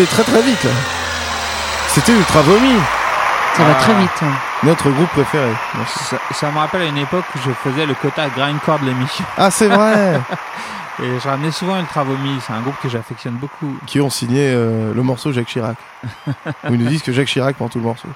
[0.00, 0.66] allé très très vite.
[1.88, 2.72] C'était Ultra Vomi,
[3.54, 4.10] Ça va très vite.
[4.22, 4.32] hein.
[4.62, 5.50] notre groupe préféré.
[5.76, 5.98] Merci.
[6.04, 9.24] Ça, ça me rappelle à une époque où je faisais le quota grindcore de l'émission.
[9.36, 10.20] Ah, c'est vrai
[11.02, 12.38] Et je ramenais souvent Ultra Vomi.
[12.46, 13.76] C'est un groupe que j'affectionne beaucoup.
[13.86, 15.76] Qui ont signé euh, le morceau Jacques Chirac.
[16.36, 18.08] Où ils nous disent que Jacques Chirac prend tout le morceau.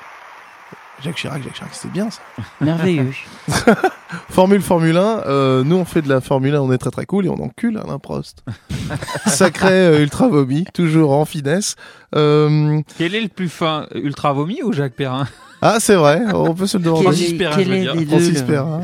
[1.03, 2.21] Jacques Chirac, Jacques Chirac, c'était bien ça.
[2.61, 3.11] Merveilleux.
[4.31, 7.05] Formule Formule 1, euh, nous on fait de la Formule 1, on est très très
[7.05, 8.43] cool et on encule Alain Prost.
[9.27, 11.77] Sacré euh, Ultra Vomi, toujours en finesse.
[12.15, 15.27] Euh, Quel est le plus fin Ultra Vomi ou Jacques Perrin?
[15.61, 17.03] Ah, c'est vrai, on peut se le demander.
[17.05, 17.95] Francis Perrin, quel je veux est dire.
[17.97, 18.81] des deux Francis le, Perrin.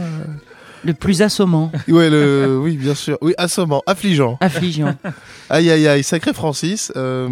[0.85, 3.18] le plus assommant, euh, Ouais, le, oui, bien sûr.
[3.23, 4.37] Oui, assommant, affligeant.
[4.40, 4.94] affligeant
[5.49, 6.92] Aïe, aïe, aïe, sacré Francis.
[6.96, 7.29] Euh,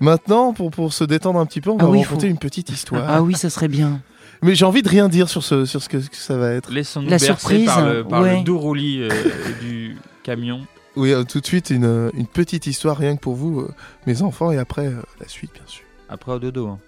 [0.00, 2.38] maintenant, pour, pour se détendre un petit peu, on Ah va oui, raconter faut- une
[2.38, 3.04] petite histoire.
[3.08, 4.00] Ah oui, ça serait bien.
[4.42, 6.70] Mais j'ai envie de rien dire sur ce, sur ce que, que ça va être.
[6.70, 8.38] Laissons-nous La surprise, par le, par ouais.
[8.38, 9.08] le doux roulis euh,
[9.60, 10.60] du camion.
[10.96, 13.74] Oui, euh, tout de suite, une, une petite histoire rien que pour vous, euh,
[14.06, 15.82] mes enfants, et après, euh, la suite, bien sûr.
[16.08, 16.68] Après au dodo.
[16.68, 16.78] hein.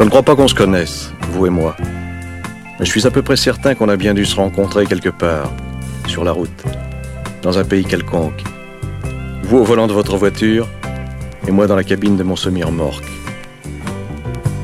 [0.02, 1.76] Je ne crois pas qu'on se connaisse, vous et moi.
[2.80, 5.52] Mais je suis à peu près certain qu'on a bien dû se rencontrer quelque part,
[6.08, 6.50] sur la route,
[7.44, 8.42] dans un pays quelconque.
[9.44, 10.68] Vous au volant de votre voiture,
[11.48, 13.06] et moi dans la cabine de mon semi-remorque.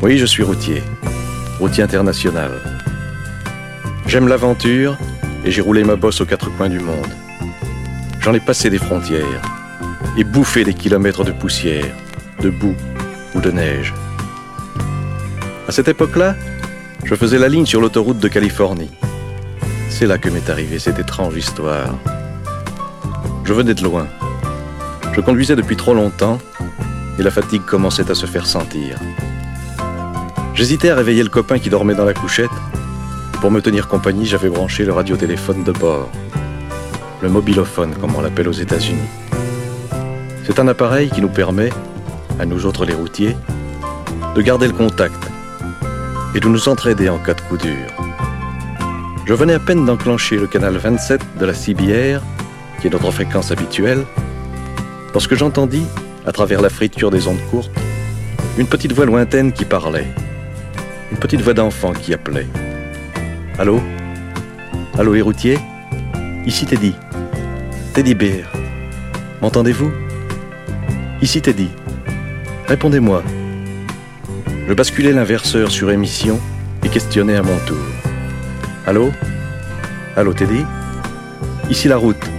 [0.02, 0.82] Oui, je suis routier,
[1.60, 2.54] routier international.
[4.08, 4.98] J'aime l'aventure,
[5.46, 7.14] et j'ai roulé ma bosse aux quatre coins du monde.
[8.22, 9.44] J'en ai passé des frontières,
[10.18, 11.94] et bouffé des kilomètres de poussière,
[12.42, 12.76] de boue,
[13.36, 13.94] ou de neige.
[15.68, 16.36] À cette époque-là,
[17.04, 18.90] je faisais la ligne sur l'autoroute de Californie.
[19.90, 21.94] C'est là que m'est arrivée cette étrange histoire.
[23.44, 24.08] Je venais de loin.
[25.14, 26.38] Je conduisais depuis trop longtemps
[27.20, 28.98] et la fatigue commençait à se faire sentir.
[30.54, 32.50] J'hésitais à réveiller le copain qui dormait dans la couchette.
[33.42, 36.10] Pour me tenir compagnie, j'avais branché le radiotéléphone de bord.
[37.22, 39.10] Le mobilophone, comme on l'appelle aux États-Unis.
[40.46, 41.72] C'est un appareil qui nous permet,
[42.40, 43.36] à nous autres les routiers,
[44.34, 45.28] de garder le contact
[46.36, 47.88] et de nous entraider en cas de coup dur.
[49.26, 52.22] Je venais à peine d'enclencher le canal 27 de la CBR,
[52.80, 54.06] qui est notre fréquence habituelle,
[55.14, 55.86] lorsque j'entendis,
[56.26, 57.72] à travers la friture des ondes courtes,
[58.58, 60.08] une petite voix lointaine qui parlait.
[61.12, 62.48] Une petite voix d'enfant qui appelait.
[63.58, 63.82] Allô?
[64.98, 65.60] Allô les routiers?
[66.46, 66.94] Ici Teddy.
[67.94, 68.52] Teddy Bear.
[69.42, 69.92] M'entendez-vous?
[71.22, 71.70] Ici Teddy.
[72.68, 73.24] Répondez-moi.
[74.68, 76.42] Je basculais l'inverseur sur émission
[76.84, 77.78] et questionnais à mon tour.
[78.86, 79.12] Allô?
[80.18, 80.66] Allô Teddy?
[81.70, 82.30] Ici la route.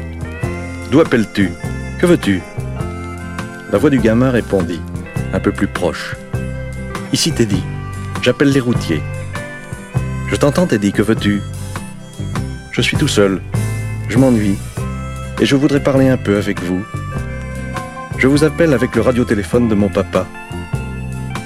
[0.90, 1.50] D'où appelles-tu?
[1.98, 2.42] Que veux-tu?
[3.72, 4.80] La voix du gamin répondit,
[5.32, 6.16] un peu plus proche.
[7.14, 7.62] Ici Teddy.
[8.20, 9.02] J'appelle les routiers.
[10.28, 11.40] Je t'entends Teddy, que veux-tu?
[12.72, 13.40] Je suis tout seul.
[14.10, 14.58] Je m'ennuie.
[15.40, 16.84] Et je voudrais parler un peu avec vous.
[18.18, 20.26] Je vous appelle avec le radiotéléphone de mon papa.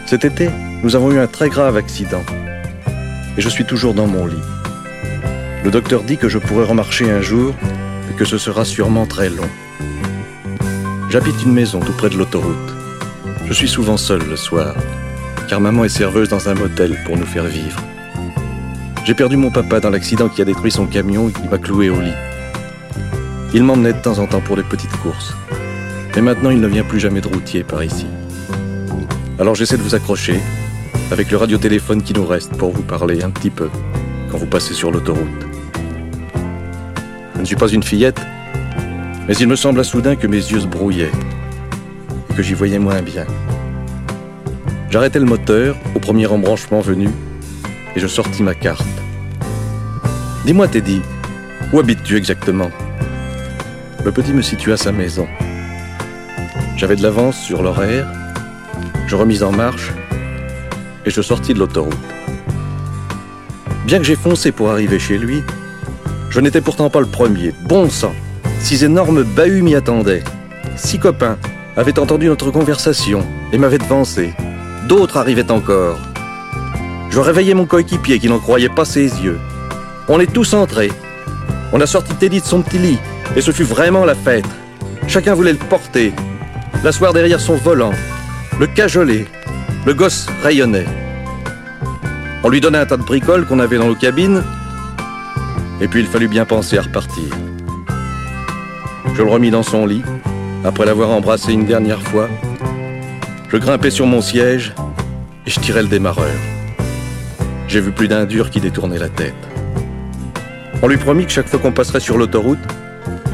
[0.06, 0.50] Cet été,
[0.82, 2.24] nous avons eu un très grave accident.
[3.36, 4.42] Et je suis toujours dans mon lit.
[5.64, 7.54] Le docteur dit que je pourrai remarcher un jour,
[8.08, 9.48] mais que ce sera sûrement très long.
[11.08, 12.56] J'habite une maison tout près de l'autoroute.
[13.46, 14.74] Je suis souvent seul le soir,
[15.48, 17.80] car maman est serveuse dans un motel pour nous faire vivre.
[19.04, 21.90] J'ai perdu mon papa dans l'accident qui a détruit son camion et qui m'a cloué
[21.90, 22.14] au lit.
[23.54, 25.34] Il m'emmenait de temps en temps pour des petites courses.
[26.16, 28.06] Mais maintenant, il ne vient plus jamais de routier par ici.
[29.38, 30.40] Alors j'essaie de vous accrocher,
[31.12, 33.68] avec le radiotéléphone qui nous reste pour vous parler un petit peu
[34.30, 35.46] quand vous passez sur l'autoroute.
[37.34, 38.20] Je ne suis pas une fillette,
[39.28, 41.10] mais il me sembla soudain que mes yeux se brouillaient
[42.30, 43.26] et que j'y voyais moins bien.
[44.90, 47.10] J'arrêtai le moteur au premier embranchement venu
[47.94, 48.86] et je sortis ma carte.
[50.46, 51.02] Dis-moi, Teddy,
[51.74, 52.70] où habites-tu exactement?
[54.02, 55.28] Le petit me situa sa maison.
[56.78, 58.10] J'avais de l'avance sur l'horaire,
[59.06, 59.92] je remis en marche
[61.06, 61.94] et je sortis de l'autoroute.
[63.86, 65.42] Bien que j'ai foncé pour arriver chez lui,
[66.30, 67.52] je n'étais pourtant pas le premier.
[67.68, 68.14] Bon sang
[68.60, 70.22] Six énormes bahuts m'y attendaient.
[70.76, 71.36] Six copains
[71.76, 74.34] avaient entendu notre conversation et m'avaient devancé.
[74.88, 75.98] D'autres arrivaient encore.
[77.10, 79.38] Je réveillais mon coéquipier qui n'en croyait pas ses yeux.
[80.08, 80.92] On est tous entrés.
[81.72, 82.98] On a sorti Teddy de son petit lit
[83.36, 84.46] et ce fut vraiment la fête.
[85.08, 86.12] Chacun voulait le porter,
[86.84, 87.92] l'asseoir derrière son volant,
[88.58, 89.26] le cajoler.
[89.84, 90.86] Le gosse rayonnait.
[92.44, 94.44] On lui donnait un tas de bricoles qu'on avait dans nos cabines,
[95.80, 97.24] et puis il fallut bien penser à repartir.
[99.12, 100.04] Je le remis dans son lit,
[100.64, 102.28] après l'avoir embrassé une dernière fois.
[103.48, 104.72] Je grimpais sur mon siège
[105.46, 106.30] et je tirais le démarreur.
[107.66, 109.34] J'ai vu plus d'un dur qui détournait la tête.
[110.80, 112.60] On lui promit que chaque fois qu'on passerait sur l'autoroute,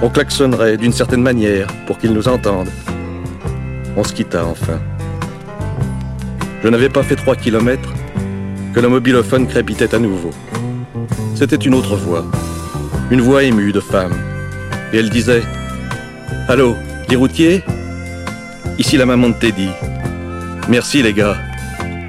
[0.00, 2.70] on klaxonnerait d'une certaine manière pour qu'il nous entende.
[3.96, 4.80] On se quitta enfin.
[6.62, 7.92] Je n'avais pas fait trois kilomètres
[8.74, 10.30] que le mobilophone crépitait à nouveau.
[11.34, 12.24] C'était une autre voix,
[13.10, 14.14] une voix émue de femme.
[14.92, 15.42] Et elle disait
[16.48, 16.76] Allô,
[17.08, 17.62] les routiers?
[18.78, 19.68] Ici la maman de Teddy.
[20.68, 21.36] Merci les gars.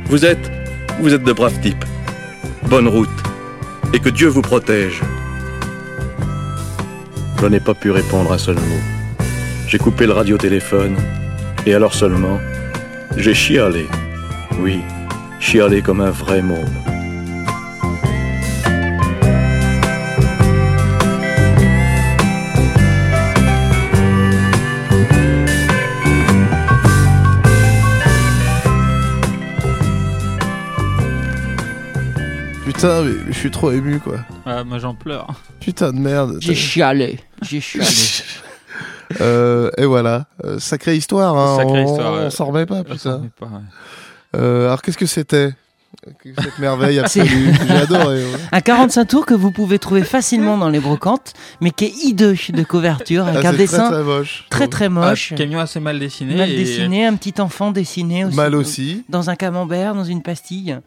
[0.05, 0.51] Vous êtes,
[0.99, 1.85] vous êtes de braves types.
[2.69, 3.10] Bonne route.
[3.93, 5.02] Et que Dieu vous protège.
[7.39, 8.81] Je n'ai pas pu répondre un seul mot.
[9.67, 10.95] J'ai coupé le radiotéléphone.
[11.65, 12.39] Et alors seulement,
[13.17, 13.87] j'ai chialé.
[14.62, 14.81] Oui,
[15.39, 16.65] chialé comme un vrai môme.
[32.65, 34.17] Putain, mais je suis trop ému quoi.
[34.45, 35.27] Ah, moi j'en pleure.
[35.60, 36.37] Putain de merde.
[36.39, 37.19] J'ai chialé.
[37.41, 37.87] J'ai chialé.
[39.21, 41.35] Euh, et voilà, Euh, sacrée histoire.
[41.35, 41.57] Hein.
[41.57, 42.19] Sacrée on, histoire, ouais.
[42.25, 43.63] on s'en remet pas, Ça, putain.
[44.36, 45.54] Euh, alors qu'est-ce que c'était
[46.23, 48.23] cette merveille absolue J'ai adoré.
[48.23, 48.32] ouais.
[48.52, 52.36] Un 45 tours que vous pouvez trouver facilement dans les brocantes, mais qui est hideux
[52.50, 54.46] de couverture, avec Ah, un dessin très, très moche.
[54.50, 56.36] très très moche, Ah, camion assez mal dessiné.
[56.36, 58.36] mal et- dessiné, un petit enfant dessiné aussi.
[58.36, 59.04] Mal aussi.
[59.10, 60.77] Dans un camembert, dans une pastille.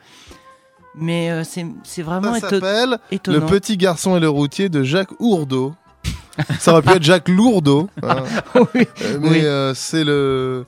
[0.94, 4.82] Mais euh, c'est c'est vraiment Ça éto- s'appelle Le petit garçon et le routier de
[4.82, 5.74] Jacques Ourdeau.
[6.60, 7.88] Ça aurait pu être Jacques Lourdeau.
[8.02, 8.16] hein.
[8.54, 8.86] Oui.
[9.02, 9.40] Euh, mais Oui.
[9.44, 10.64] euh, c'est le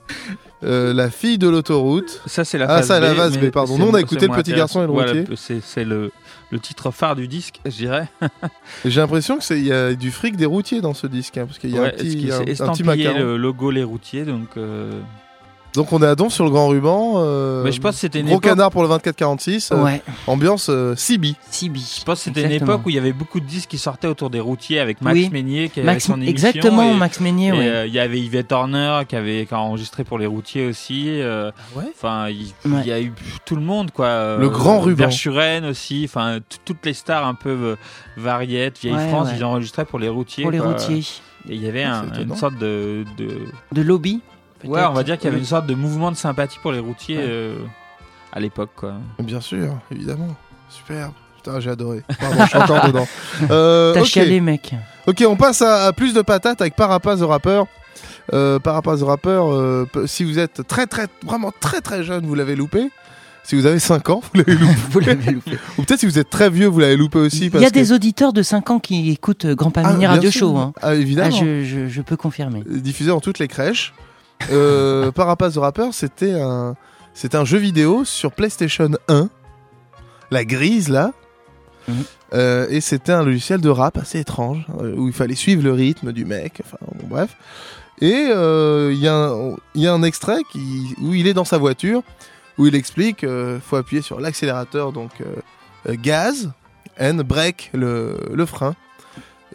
[0.65, 2.21] euh, la fille de l'autoroute.
[2.25, 3.03] Ça, c'est la Ah, phase ça, B.
[3.03, 3.73] la phase mais B, pardon.
[3.75, 5.25] c'est- Nous, on a c'est écouté Le moins Petit Garçon et le Routier.
[5.35, 6.11] c'est c'est le,
[6.51, 8.07] le titre phare du disque, je dirais.
[8.83, 11.59] Et J'ai l'impression qu'il y a du fric des routiers dans ce disque, hein, parce
[11.59, 12.51] qu'il y a Ouais, un petit, qui- un- c'est un, petit
[12.81, 13.19] estampillé macaron.
[13.19, 14.47] le logo Les Routiers, donc.
[14.57, 14.99] euh,
[15.75, 17.13] Donc on est à Donf sur le grand ruban.
[17.17, 19.71] euh, Mais je pense que c'était une Gros époque- canard pour le 24-46.
[19.71, 21.33] euh, Ouais, ambiance euh, CB.
[21.49, 21.95] Sibi.
[21.99, 24.07] Je pense que c'était une époque où il y avait beaucoup de disques qui sortaient
[24.07, 25.29] autour des routiers avec Max Oui.
[25.31, 26.29] Meignier qui avait Max, son émission.
[26.31, 27.67] exactement, et- Max Meignier, ouais.
[27.67, 31.05] euh, il y avait Yvette Horner qui avait qui a enregistré pour les routiers aussi.
[31.21, 31.83] euh, Ouais.
[31.95, 32.53] Enfin, il,
[32.85, 33.11] y a eu
[33.45, 34.05] tout le monde quoi.
[34.07, 35.03] euh, Le grand ruban.
[35.05, 36.03] Verschuren aussi.
[36.05, 37.75] Enfin, toutes les stars un peu euh,
[38.17, 39.35] variettes, vieille Ouais, France, ouais.
[39.37, 40.43] ils enregistraient pour les routiers.
[40.43, 40.69] Pour les quoi.
[40.73, 41.03] routiers.
[41.49, 43.27] Et il y avait Ah, un- une sorte de, de
[43.71, 44.21] De lobby
[44.67, 46.79] ouais, on va dire qu'il y avait une sorte de mouvement de sympathie pour les
[46.79, 47.23] routiers Ouais.
[47.27, 47.55] euh,
[48.33, 48.93] à l'époque quoi.
[49.19, 50.35] Bien sûr, évidemment.
[50.69, 51.11] Super.
[51.37, 52.01] Putain, j'ai adoré.
[52.19, 53.07] Pardon, je suis encore dedans.
[53.51, 54.05] Euh, T'as ok.
[54.07, 54.73] chialé, mec.
[55.07, 57.63] Ok, on passe à, à plus de patates avec Parapaz the Rapper.
[58.33, 62.33] Euh, Parapaz the Rapper, euh, si vous êtes très très vraiment très très jeune, vous
[62.35, 62.89] l'avez loupé.
[63.43, 64.73] Si vous avez 5 ans, vous l'avez loupé.
[64.89, 65.51] Vous l'avez loupé.
[65.77, 67.51] Ou peut-être si vous êtes très vieux, vous l'avez loupé aussi.
[67.53, 70.09] Il y a que- des auditeurs de 5 ans qui écoutent Grand Ah, Pamini bien
[70.09, 70.39] Radio sûr.
[70.49, 70.57] Show.
[70.57, 70.73] Hein.
[70.77, 71.29] Ah, Ah, évidemment.
[71.29, 72.63] je, je- je peux confirmer.
[72.65, 73.93] diffusé dans toutes les crèches.
[74.51, 76.75] Euh, Parapaz the Rapper, c'était un,
[77.13, 79.29] c'était un jeu vidéo sur PlayStation 1,
[80.31, 81.11] la grise là.
[81.87, 81.95] Mhm.
[82.33, 85.71] Euh, et c'était un logiciel de rap assez étrange euh, où il fallait suivre le
[85.71, 86.61] rythme du mec.
[86.65, 87.37] Enfin, bon, bref.
[88.01, 91.33] Et euh, il y, a un- il y a un extrait qui, où il est
[91.33, 92.01] dans sa voiture
[92.57, 93.25] où il explique
[93.67, 95.11] faut appuyer sur l'accélérateur donc
[95.89, 96.51] gaz,
[96.97, 98.75] N break le, le frein.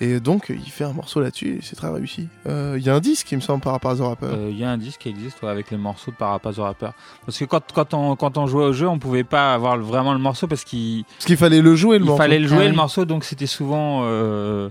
[0.02, 2.28] Et donc il fait un morceau là-dessus et c'est très réussi.
[2.48, 4.26] Euh, Il y a un disque il me semble par rapport à The Rapper.
[4.32, 6.62] Euh, Il y a un disque qui existe ouais, avec les morceaux de Parapaz au
[6.62, 6.94] rappeur.
[7.26, 10.12] Parce que quand, quand, on, quand on jouait au jeu, on pouvait pas avoir vraiment
[10.14, 12.22] le morceau parce qu'il Parce qu'il fallait le jouer le il morceau.
[12.22, 12.76] fallait le jouer Ah le oui.
[12.76, 14.70] morceau, donc c'était souvent euh,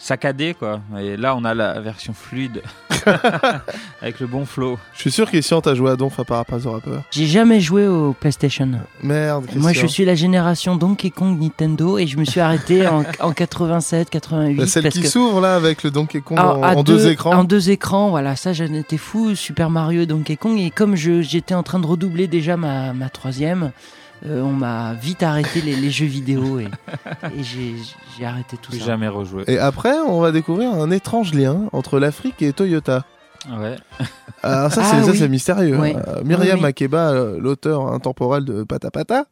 [0.00, 0.80] saccadé quoi.
[0.98, 2.62] Et là, on a la version fluide
[4.02, 4.78] avec le bon flow.
[4.94, 6.98] Je suis sûr Christian t'as joué à Donf à par rapport à Rapper.
[7.10, 8.68] J'ai jamais joué au PlayStation.
[9.02, 9.60] Merde Christian.
[9.62, 13.32] Moi, je suis la génération Donkey Kong Nintendo et je me suis arrêté en, en
[13.32, 14.56] 87, 88.
[14.56, 17.32] Bah, celle parce qui que- s'ouvre là avec le Donkey Kong Alors, en, deux, écrans.
[17.32, 20.58] En deux écrans, voilà, ça j'en étais fou, Super Mario et Donkey Kong.
[20.58, 23.70] Et comme je- j'étais en train de redoubler déjà ma, ma troisième,
[24.26, 26.64] euh, on m'a vite arrêté les, les jeux vidéo et,
[27.36, 28.84] et j'ai arrêté tout ça.
[28.84, 29.44] jamais rejoué.
[29.46, 33.04] Et après on va découvrir un étrange lien entre l'Afrique et Toyota.
[33.50, 33.76] Ouais.
[34.42, 35.18] Alors ça Ah c'est ça, oui.
[35.18, 35.78] c'est mystérieux.
[35.78, 35.96] Ouais.
[35.96, 36.60] Euh, Myriam Oui, oui.
[36.62, 39.24] Makeba, euh, l'auteur intemporel de Pata Pata,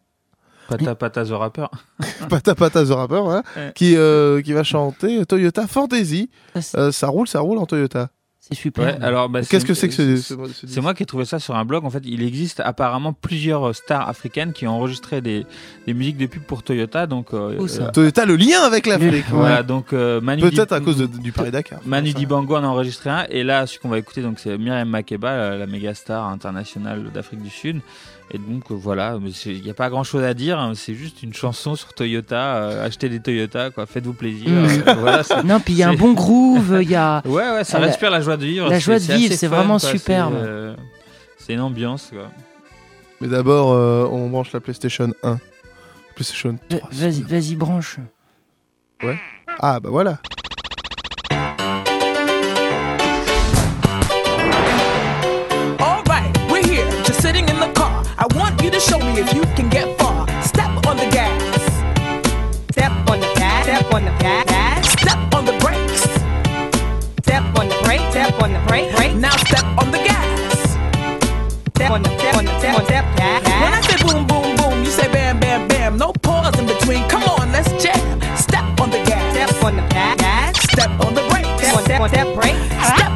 [0.69, 1.67] Pata Pata the Rapper.
[2.29, 3.73] Pata Pata the Rapper, voilà, Ouais.
[3.75, 6.31] qui, euh, qui va chanter Toyota Fantasy.
[6.77, 8.09] Euh, ça roule, ça roule en Toyota.
[8.51, 8.85] C'est super.
[8.87, 11.07] Ouais, alors, bah, Qu'est-ce que c'est que ce, ce- ce C'est disque moi qui ai
[11.07, 11.85] trouvé ça sur un blog.
[11.85, 15.45] En fait, il existe apparemment plusieurs stars africaines qui ont enregistré des,
[15.87, 17.07] des musiques de pub pour Toyota.
[17.07, 19.27] Donc, euh, ça euh, Toyota, le lien avec l'Afrique.
[19.31, 21.81] voilà, donc euh, Manu Peut-être à cause de- du Paris Dakar.
[21.85, 23.27] Manu Dibango en a enregistré un.
[23.29, 27.11] Et là, celui qu'on va écouter, donc c'est Myriam Makeba, la, la méga star internationale
[27.13, 27.81] d'Afrique du Sud.
[28.31, 30.59] Et donc euh, voilà, il n'y a pas grand chose à dire.
[30.59, 32.57] hein, c'est juste une chanson sur Toyota.
[32.57, 33.87] euh, achetez des Toyota, quoi.
[33.87, 34.51] Faites-vous plaisir.
[34.51, 34.67] Mm.
[34.87, 37.23] euh, voilà, Non, puis il y a un bon groove, il y a.
[37.25, 38.69] Ouais, ouais, ça respire la joie de vivre.
[38.69, 40.35] la joie de vivre, c'est vraiment quoi, superbe.
[41.39, 42.31] C'est euh, une ambiance, quoi.
[43.21, 45.39] Mais d'abord, euh, on branche la PlayStation 1.
[46.15, 46.89] PlayStation 3.
[46.93, 47.97] Vas-y, vas-y, branche.
[49.59, 50.19] Ah bah voilà.
[58.79, 60.27] To show me if you can get far.
[60.43, 61.63] Step on the gas.
[62.71, 63.65] Step on the gas.
[63.65, 64.93] Step on the gas.
[64.93, 66.03] Step on the brakes.
[67.23, 68.07] Step on the brake.
[68.11, 68.95] Step on the brake.
[68.95, 69.17] Brake.
[69.17, 70.61] Now step on the gas.
[71.75, 73.43] Step on the step on the step on step gas.
[73.63, 75.97] When I say boom boom boom, you say bam bam bam.
[75.97, 77.09] No pause in between.
[77.09, 78.21] Come on, let's jam.
[78.37, 79.35] Step on the gas.
[79.35, 80.55] Step on the gas.
[80.71, 81.51] Step on the brake.
[81.59, 82.61] Step on step on step brake.
[82.95, 83.08] Step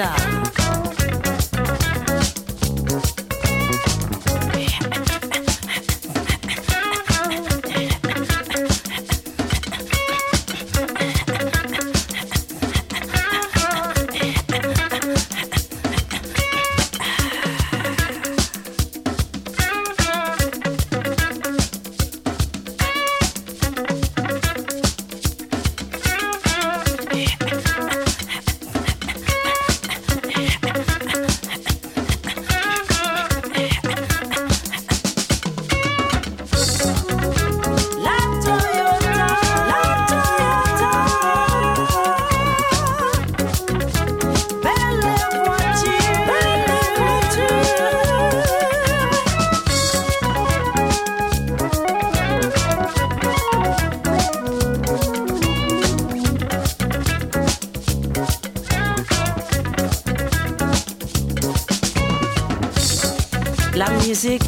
[0.00, 0.39] Star.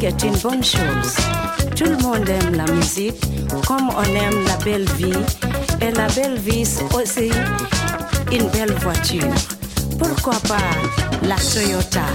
[0.05, 1.15] est une bonne chose.
[1.75, 3.21] Tout le monde aime la musique,
[3.65, 5.13] comme on aime la belle vie.
[5.81, 7.31] Et la belle vie, c'est aussi
[8.31, 9.33] une belle voiture.
[9.97, 10.71] Pourquoi pas
[11.23, 12.05] la Toyota?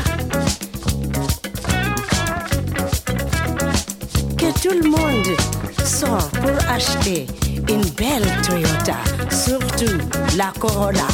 [4.36, 5.36] Que tout le monde
[5.84, 7.26] sort pour acheter
[7.68, 8.96] une belle Toyota,
[9.30, 9.98] surtout
[10.36, 11.08] la Corolla.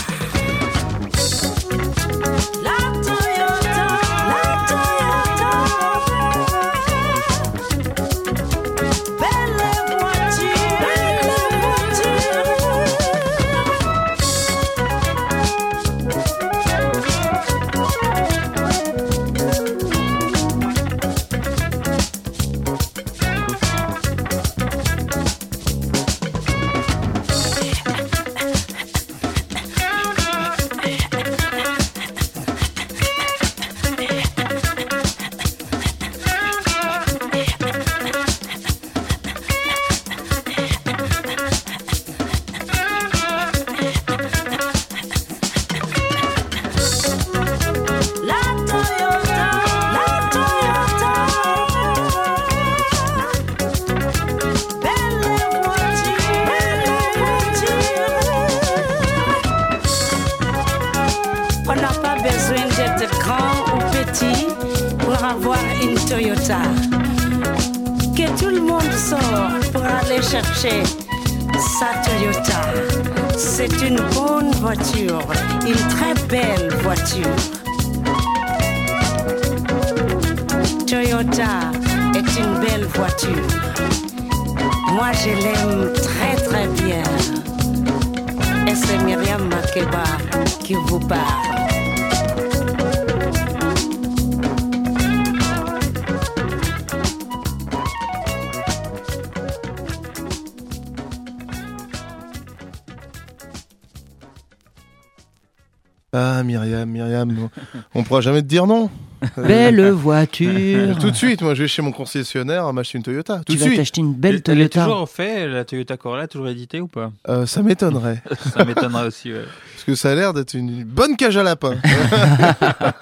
[106.17, 107.49] Ah, Myriam, Myriam,
[107.95, 108.89] on pourra jamais te dire non.
[109.37, 110.97] Belle voiture.
[111.01, 113.39] Tout de suite, moi je vais chez mon concessionnaire m'acheter une Toyota.
[113.39, 113.77] Tout Tu de vas suite.
[113.79, 114.85] t'acheter une belle Elle est Toyota.
[114.85, 117.11] toujours fait, la Toyota Corolla, toujours éditée ou pas?
[117.29, 118.23] Euh, ça m'étonnerait.
[118.55, 119.41] Ça m'étonnerait aussi, ouais.
[119.73, 121.75] Parce que ça a l'air d'être une bonne cage à lapin.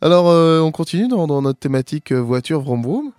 [0.00, 3.10] Alors, euh, on continue dans, dans notre thématique euh, voiture vroom vroom.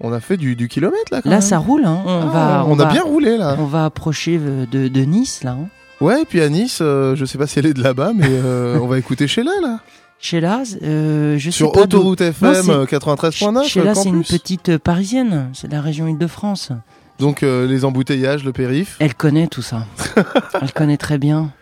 [0.00, 1.22] On a fait du, du kilomètre là.
[1.22, 1.42] Quand Là, même.
[1.44, 1.84] ça roule.
[1.84, 2.00] Hein.
[2.04, 3.56] On, Ah, va, on a va- bien roulé là.
[3.58, 5.52] On va approcher de, de Nice, là.
[5.52, 5.68] hein.
[6.02, 8.26] Ouais, et puis à Nice, euh, je sais pas si elle est de là-bas, mais
[8.28, 9.78] euh, on va écouter Sheila là.
[10.18, 13.68] Sheila, euh, je Sur sais pas Autoroute Non, FM euh, 93.9.
[13.68, 15.50] Sheila, c'est une petite euh, parisienne.
[15.52, 16.72] C'est de la région Île-de-France.
[17.20, 18.96] Donc euh, les embouteillages, le périph.
[18.98, 19.86] Elle connaît tout ça.
[20.60, 21.52] elle connaît très bien.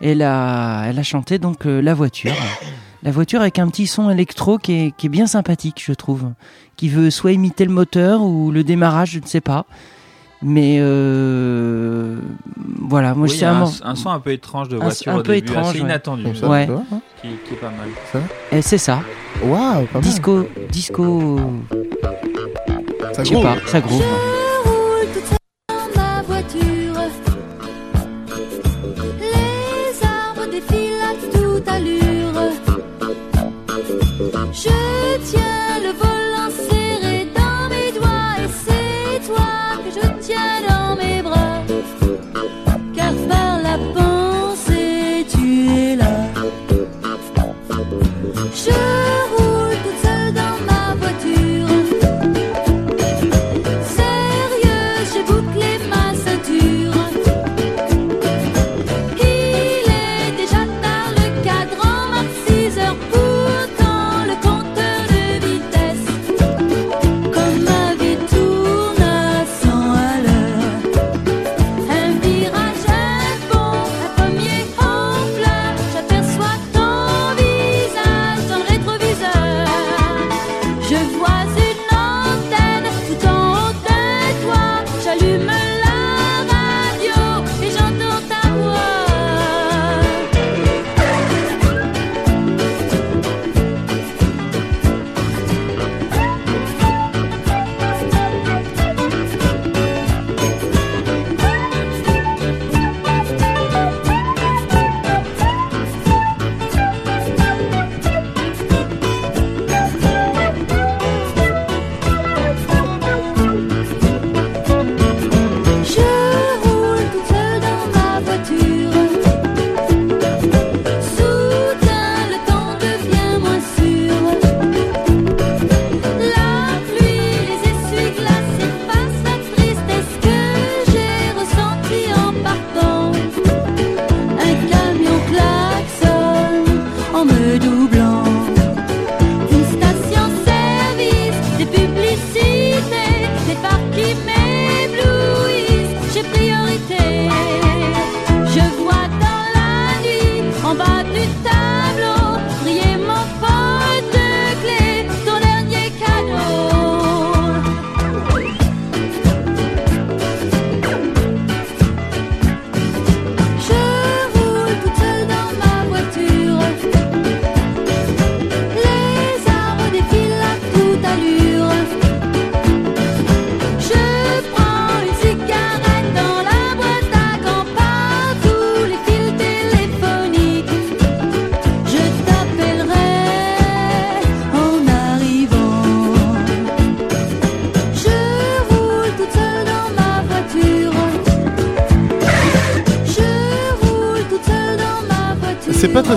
[0.00, 2.32] Elle a, elle a chanté donc La voiture.
[3.02, 6.32] La voiture avec un petit son électro qui est, qui est bien sympathique, je trouve.
[6.76, 9.66] Qui veut soit imiter le moteur ou le démarrage, je ne sais pas.
[10.44, 12.16] Mais euh,
[12.80, 15.12] voilà, moi Oui, je sais un un, mo- un son un peu étrange de voiture
[15.12, 15.84] un au peu début, étrange, assez ouais.
[15.84, 16.82] inattendu, ça, hein.
[17.20, 17.88] qui, qui est pas mal.
[18.50, 19.00] Et c'est ça.
[19.44, 20.02] Waouh, pas mal.
[20.02, 21.40] Disco, disco,
[23.12, 23.44] Ça je sais groove.
[23.44, 24.02] pas, ça groove.
[34.52, 34.68] Je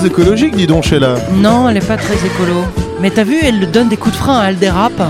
[0.10, 1.16] très écologique, dis donc, Sheila.
[1.34, 2.64] Non, elle est pas très écolo.
[3.02, 5.02] Mais t'as vu, elle donne des coups de frein, elle dérape.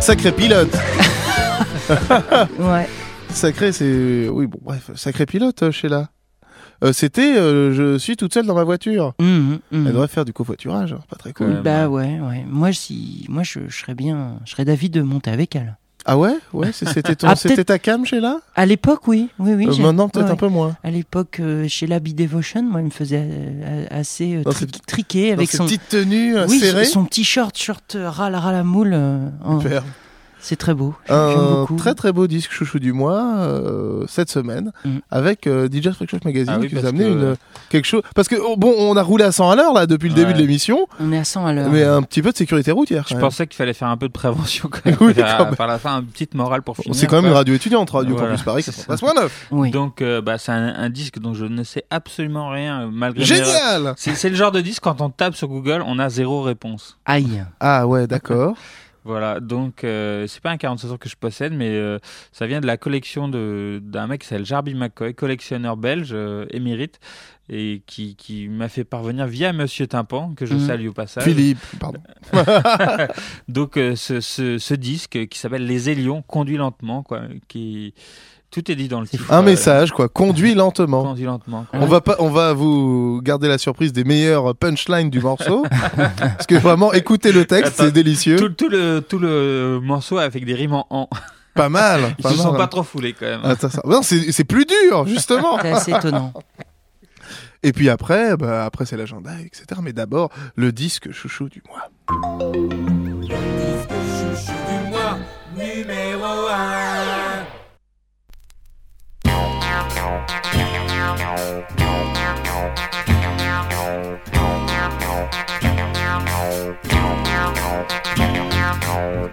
[0.00, 0.72] Sacré pilote.
[2.58, 2.86] Ouais.
[3.30, 4.28] Sacré, c'est.
[4.28, 6.08] Oui, bon, bref, sacré pilote, euh, Sheila.
[6.84, 9.14] Euh, C'était euh, Je suis toute seule dans ma voiture.
[9.20, 9.86] Mhm, mhm.
[9.86, 11.62] Elle devrait faire du covoiturage, hein, pas très cool.
[11.64, 12.44] Bah ouais, ouais.
[12.46, 15.78] Moi, si, moi, je, je serais bien, je serais d'avis de monter avec elle.
[16.04, 16.36] Ah ouais?
[16.54, 18.40] Ouais, c'était ton- Ah, c'était ta cam chez là?
[18.54, 19.68] À l'époque, oui, oui, oui.
[19.68, 20.76] Euh, maintenant, peut-être ouais, un peu moins.
[20.82, 24.86] À l'époque, euh, chez la Devotion, moi, il me faisait euh, assez euh, tri- cette-
[24.86, 26.84] triqué Dans avec son petites tenues euh, oui, serrées.
[26.86, 28.94] son t-shirt, short euh, ras la moule.
[28.94, 29.82] en- Super.
[30.40, 30.94] C'est très beau.
[31.08, 31.76] J'aime Un beaucoup.
[31.76, 34.98] très très beau disque chouchou du mois euh, cette semaine Mm.
[35.10, 37.36] avec euh, DJ Freak Show Magazine Ah oui, qui nous a amené que- une,
[37.70, 40.08] quelque chose parce que oh, bon on a roulé à 100 à l'heure là depuis
[40.08, 40.20] le Ouais.
[40.20, 41.68] début de l'émission On est à 100 à l'heure.
[41.70, 44.12] mais un petit peu de sécurité routière Je pensais qu'il fallait faire un peu de
[44.12, 44.96] prévention quand même.
[45.00, 45.56] Oui, quand même.
[45.56, 46.94] par la fin, une petite morale pour finir.
[46.94, 48.84] c'est quand même une radio étudiante Radio Voilà, Campus Paris c'est ça.
[48.94, 49.70] 93.9 Oui.
[49.70, 53.24] Donc, euh, bah, c'est un, un disque dont je ne sais absolument rien, euh, malgré
[53.24, 56.96] génial c'est le genre de disque, quand on tape sur Google, on a zéro réponse.
[57.06, 57.42] Aïe.
[57.60, 58.54] ah ouais d'accord
[59.08, 61.98] Voilà, donc euh, c'est pas un 47 tours que je possède, mais euh,
[62.30, 67.00] ça vient de la collection d'un mec qui s'appelle Jarby McCoy, collectionneur belge, euh, émérite,
[67.48, 70.66] et qui, qui m'a fait parvenir via Monsieur Tympan, que je Mhm.
[70.66, 71.24] salue au passage.
[71.24, 72.00] Philippe pardon
[73.48, 77.94] Donc euh, ce, ce, ce disque qui s'appelle Les Élions, conduit lentement, quoi, qui
[78.50, 79.24] tout est dit dans le titre.
[79.32, 81.66] un Euh, message quoi conduit lentement Conduit lentement.
[81.70, 81.80] quoi.
[81.80, 85.64] on va pas, on va vous garder la surprise des meilleurs punchlines du morceau,
[86.18, 90.44] parce que vraiment, écoutez le texte, c'est délicieux, Tout, tout le tout le morceau avec
[90.44, 91.08] des rimes en en.
[91.54, 92.14] pas mal.
[92.18, 93.40] Ils pas se sont pas trop foulés quand même.
[93.44, 95.58] Attends, ça- Non, c'est c'est plus dur, justement.
[95.60, 96.32] C'est assez étonnant.
[97.64, 99.80] Et puis après, bah, après c'est l'agenda, etc.
[99.82, 101.90] Mais d'abord, le disque chouchou du mois.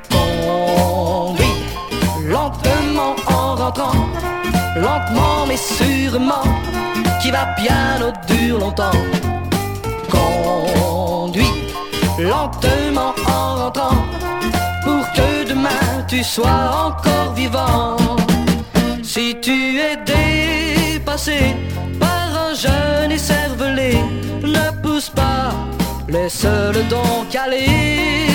[0.10, 1.58] Conduis
[2.28, 3.96] lentement en rentrant,
[4.76, 6.44] lentement mais sûrement,
[7.22, 8.92] qui va bien au dur longtemps.
[10.10, 11.54] Conduis
[12.20, 13.98] lentement en rentrant,
[14.84, 17.98] pour que demain tu sois encore vivant.
[19.04, 19.98] Si tu es
[21.98, 23.98] par un jeune écervelé,
[24.44, 25.54] ne pousse pas,
[26.10, 28.28] laisse-le donc aller.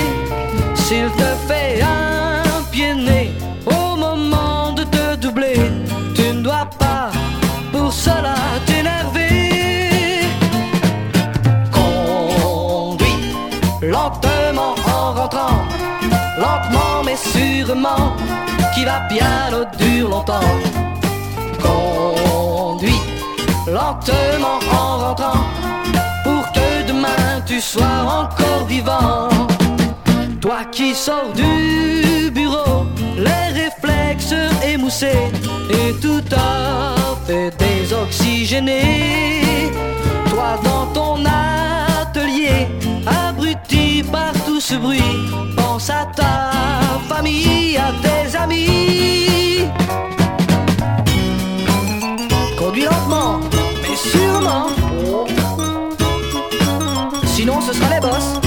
[0.73, 3.33] S'il te fait un pied nez
[3.67, 5.61] au moment de te doubler,
[6.15, 7.11] tu ne dois pas
[7.71, 8.33] pour cela
[8.65, 10.25] t'énerver.
[11.71, 13.35] Conduis
[13.83, 15.61] lentement en rentrant,
[16.39, 18.15] lentement mais sûrement,
[18.73, 20.90] qui va bien au dur longtemps.
[21.61, 23.01] Conduis
[23.67, 25.43] lentement en rentrant,
[26.23, 29.29] pour que demain tu sois encore vivant.
[30.41, 32.85] Toi qui sors du bureau,
[33.17, 34.33] les réflexes
[34.65, 35.29] émoussés
[35.69, 36.95] et tout à
[37.25, 39.71] fait désoxygéné.
[40.29, 42.67] Toi dans ton atelier,
[43.05, 45.03] abruti par tout ce bruit,
[45.55, 46.51] pense à ta
[47.07, 49.67] famille, à tes amis.
[54.09, 54.67] Sûrement.
[57.25, 58.39] Sinon ce sera les boss.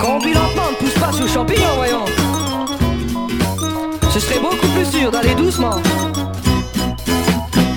[0.00, 2.04] Conduis lentement, ne pousse pas sous champignon, voyons.
[4.10, 5.80] Ce serait beaucoup plus sûr d'aller doucement.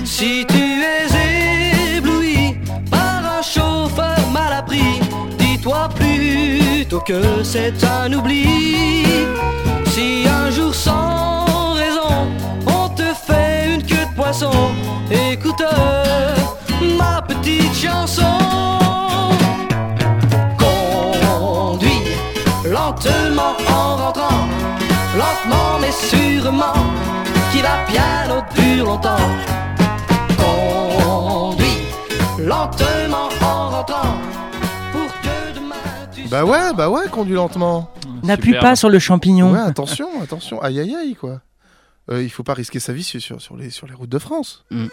[0.04, 2.58] Si tu es ébloui
[2.90, 5.00] par un chauffeur mal appris,
[5.38, 9.04] dis-toi plutôt que c'est un oubli.
[9.86, 10.65] Si un jour
[26.08, 26.74] sûrement,
[27.52, 29.16] qui va bien au dur longtemps.
[30.38, 31.64] Conduis
[32.38, 34.14] lentement en rentrant,
[34.92, 35.74] pour que demain
[36.14, 37.90] tu Bah ouais, bah ouais, conduis lentement.
[38.22, 39.52] N'appuie pas sur le champignon.
[39.52, 41.40] Ouais, attention, attention, aïe aïe aïe quoi.
[42.08, 44.64] Euh, il faut pas risquer sa vie sur, sur, les, sur les routes de France.
[44.70, 44.84] Mm.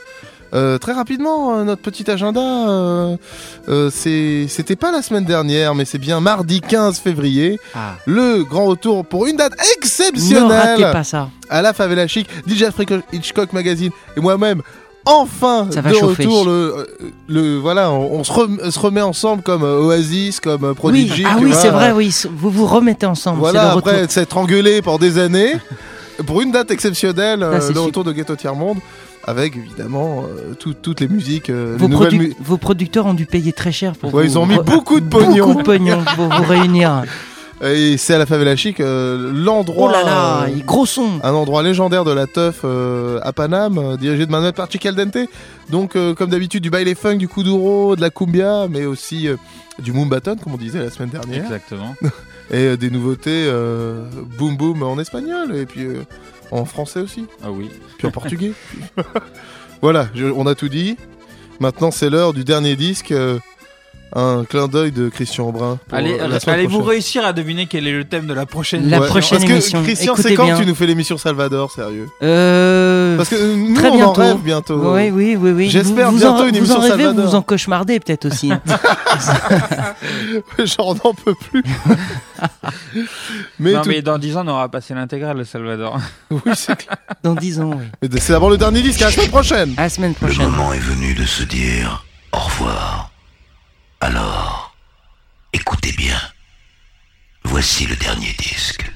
[0.56, 6.00] Euh, très rapidement, euh, notre petit agenda, euh, c'était pas la semaine dernière, mais c'est
[6.00, 7.96] bien mardi 15 février, Ah.
[8.08, 11.30] le grand retour pour une date Ne exceptionnelle pas ça.
[11.50, 14.62] à la Favela Chic, DJ Freak Hitchcock Magazine et moi-même.
[15.06, 16.24] Enfin, Ça va de chauffer.
[16.24, 16.88] retour, le,
[17.28, 21.24] le voilà, on, on se, rem- se remet ensemble comme Oasis, comme Prodigy.
[21.26, 22.16] oui, ah oui, c'est vrai, oui.
[22.38, 23.40] Vous vous remettez ensemble.
[23.40, 25.56] Voilà, après s'être engueulé pendant des années,
[26.26, 27.84] pour une date exceptionnelle, euh, Ah, c'est le super.
[27.86, 28.78] retour de Ghetto Tiers Monde,
[29.26, 33.06] avec évidemment euh, tout- toutes les musiques, euh, Vos, les nouvelles produ- mu- vos producteurs
[33.06, 35.48] ont dû payer très cher pour Ouais, vous ils ont mis beaucoup de pognon.
[35.48, 37.04] beaucoup de pognon pour vous réunir.
[37.64, 39.88] Et c'est à la favela chic, euh, l'endroit.
[39.90, 41.22] Oh là là, euh, gros son.
[41.24, 44.58] un endroit légendaire de la teuf euh, à Paname, euh, dirigé de main de maître
[44.58, 45.30] par Chic Al Dente.
[45.70, 49.38] Donc, euh, comme d'habitude, du baile funk, du kuduro, de la cumbia, mais aussi euh,
[49.80, 51.46] du moombaton, comme on disait la semaine dernière.
[51.46, 51.96] Exactement.
[52.52, 54.04] Et euh, des nouveautés euh,
[54.38, 56.04] boom boom en espagnol, et puis euh,
[56.52, 57.70] en français aussi, Ah oui.
[57.98, 58.52] puis en portugais.
[59.82, 60.98] voilà, je- on a tout dit.
[61.60, 63.14] Maintenant, c'est l'heure du dernier disque.
[64.16, 65.80] Un clin d'œil de Christian Brun.
[65.92, 69.08] Allez, euh, allez-vous réussir à deviner quel est le thème de la prochaine La Ouais.
[69.08, 69.84] prochaine Parce que, émission.
[69.84, 70.58] Christian, c'est quand bien.
[70.60, 74.22] tu nous fais l'émission Salvador, sérieux Euh, Parce que nous, très on en bientôt.
[74.22, 74.94] rêve bientôt.
[74.94, 75.70] Oui, oui, oui, oui.
[75.70, 77.26] J'espère Vous- vous bientôt en, une vous émission en rêvez, Salvador.
[77.26, 78.52] vous en cauchemardez peut-être aussi.
[80.66, 81.64] J'en n'en peux plus.
[83.60, 86.00] mais non, tout- mais dans 10 ans, on aura passé l'intégrale, le Salvador.
[86.32, 86.98] oui, c'est clair.
[87.24, 87.86] Dans 10 ans, oui.
[88.02, 89.74] Mais c'est d'abord le dernier disque, à la semaine prochaine.
[89.78, 90.50] À la semaine Le prochaine.
[90.50, 93.10] moment est venu de se dire au revoir.
[94.06, 94.76] Alors,
[95.54, 96.20] écoutez bien.
[97.46, 98.92] Voici le dernier disque.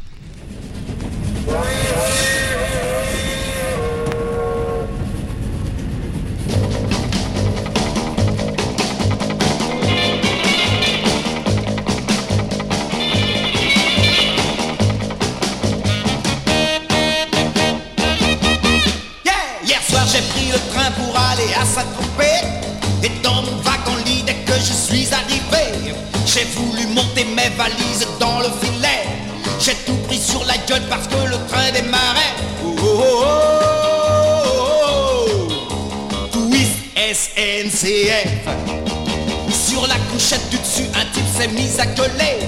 [19.23, 19.33] Yeah
[19.63, 22.43] Hier soir j'ai pris le train pour aller à Saint-Tropez
[23.03, 23.41] Et dans
[24.59, 25.93] je suis arrivé.
[26.25, 29.05] J'ai voulu monter mes valises dans le filet.
[29.59, 32.33] J'ai tout pris sur la gueule parce que le train démarrait.
[32.63, 33.23] Oh oh oh
[34.39, 36.47] oh oh
[37.13, 38.27] SNCF
[39.49, 42.39] Sur la couchette du dessus un type s'est mis à gueuler.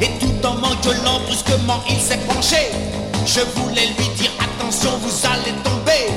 [0.00, 2.70] Et tout en m'engueulant brusquement il s'est penché.
[3.26, 6.12] Je voulais lui dire attention vous allez tomber.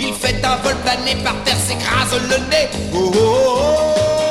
[0.00, 2.68] Il fait un vol plané par terre s'écrase le nez.
[2.94, 4.27] Oh oh oh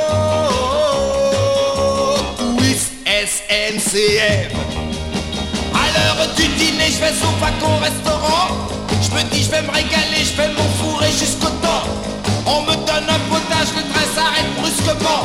[3.28, 4.48] SNCF
[5.74, 8.48] À l'heure du dîner je vais au wagon restaurant.
[9.02, 11.84] Je me dis je vais me régaler, je vais m'enfourrer jusqu'au temps.
[12.46, 15.24] On me donne un potage, le train s'arrête brusquement.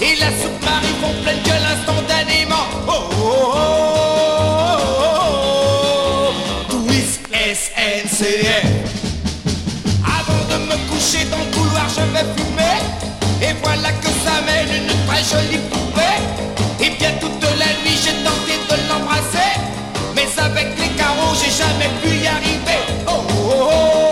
[0.00, 3.58] Et la soupe m'arrive en pleine gueule instantanément Oh oh oh
[4.54, 6.32] oh oh
[6.70, 8.64] oh Twist SNCF
[10.02, 12.80] Avant de me coucher dans le couloir je vais fumer.
[13.42, 18.16] Et voilà que ça mène une très jolie poupée Et bien toute la nuit j'ai
[18.24, 19.52] tenté de l'embrasser.
[20.14, 22.80] Mais avec les carreaux j'ai jamais pu y arriver.
[23.06, 24.03] Oh oh oh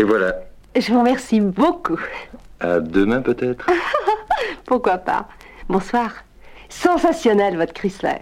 [0.00, 0.34] Et voilà.
[0.74, 2.00] Je vous remercie beaucoup.
[2.58, 3.66] À demain peut-être
[4.64, 5.28] Pourquoi pas
[5.68, 6.10] Bonsoir.
[6.70, 8.16] Sensationnel votre Chrysler.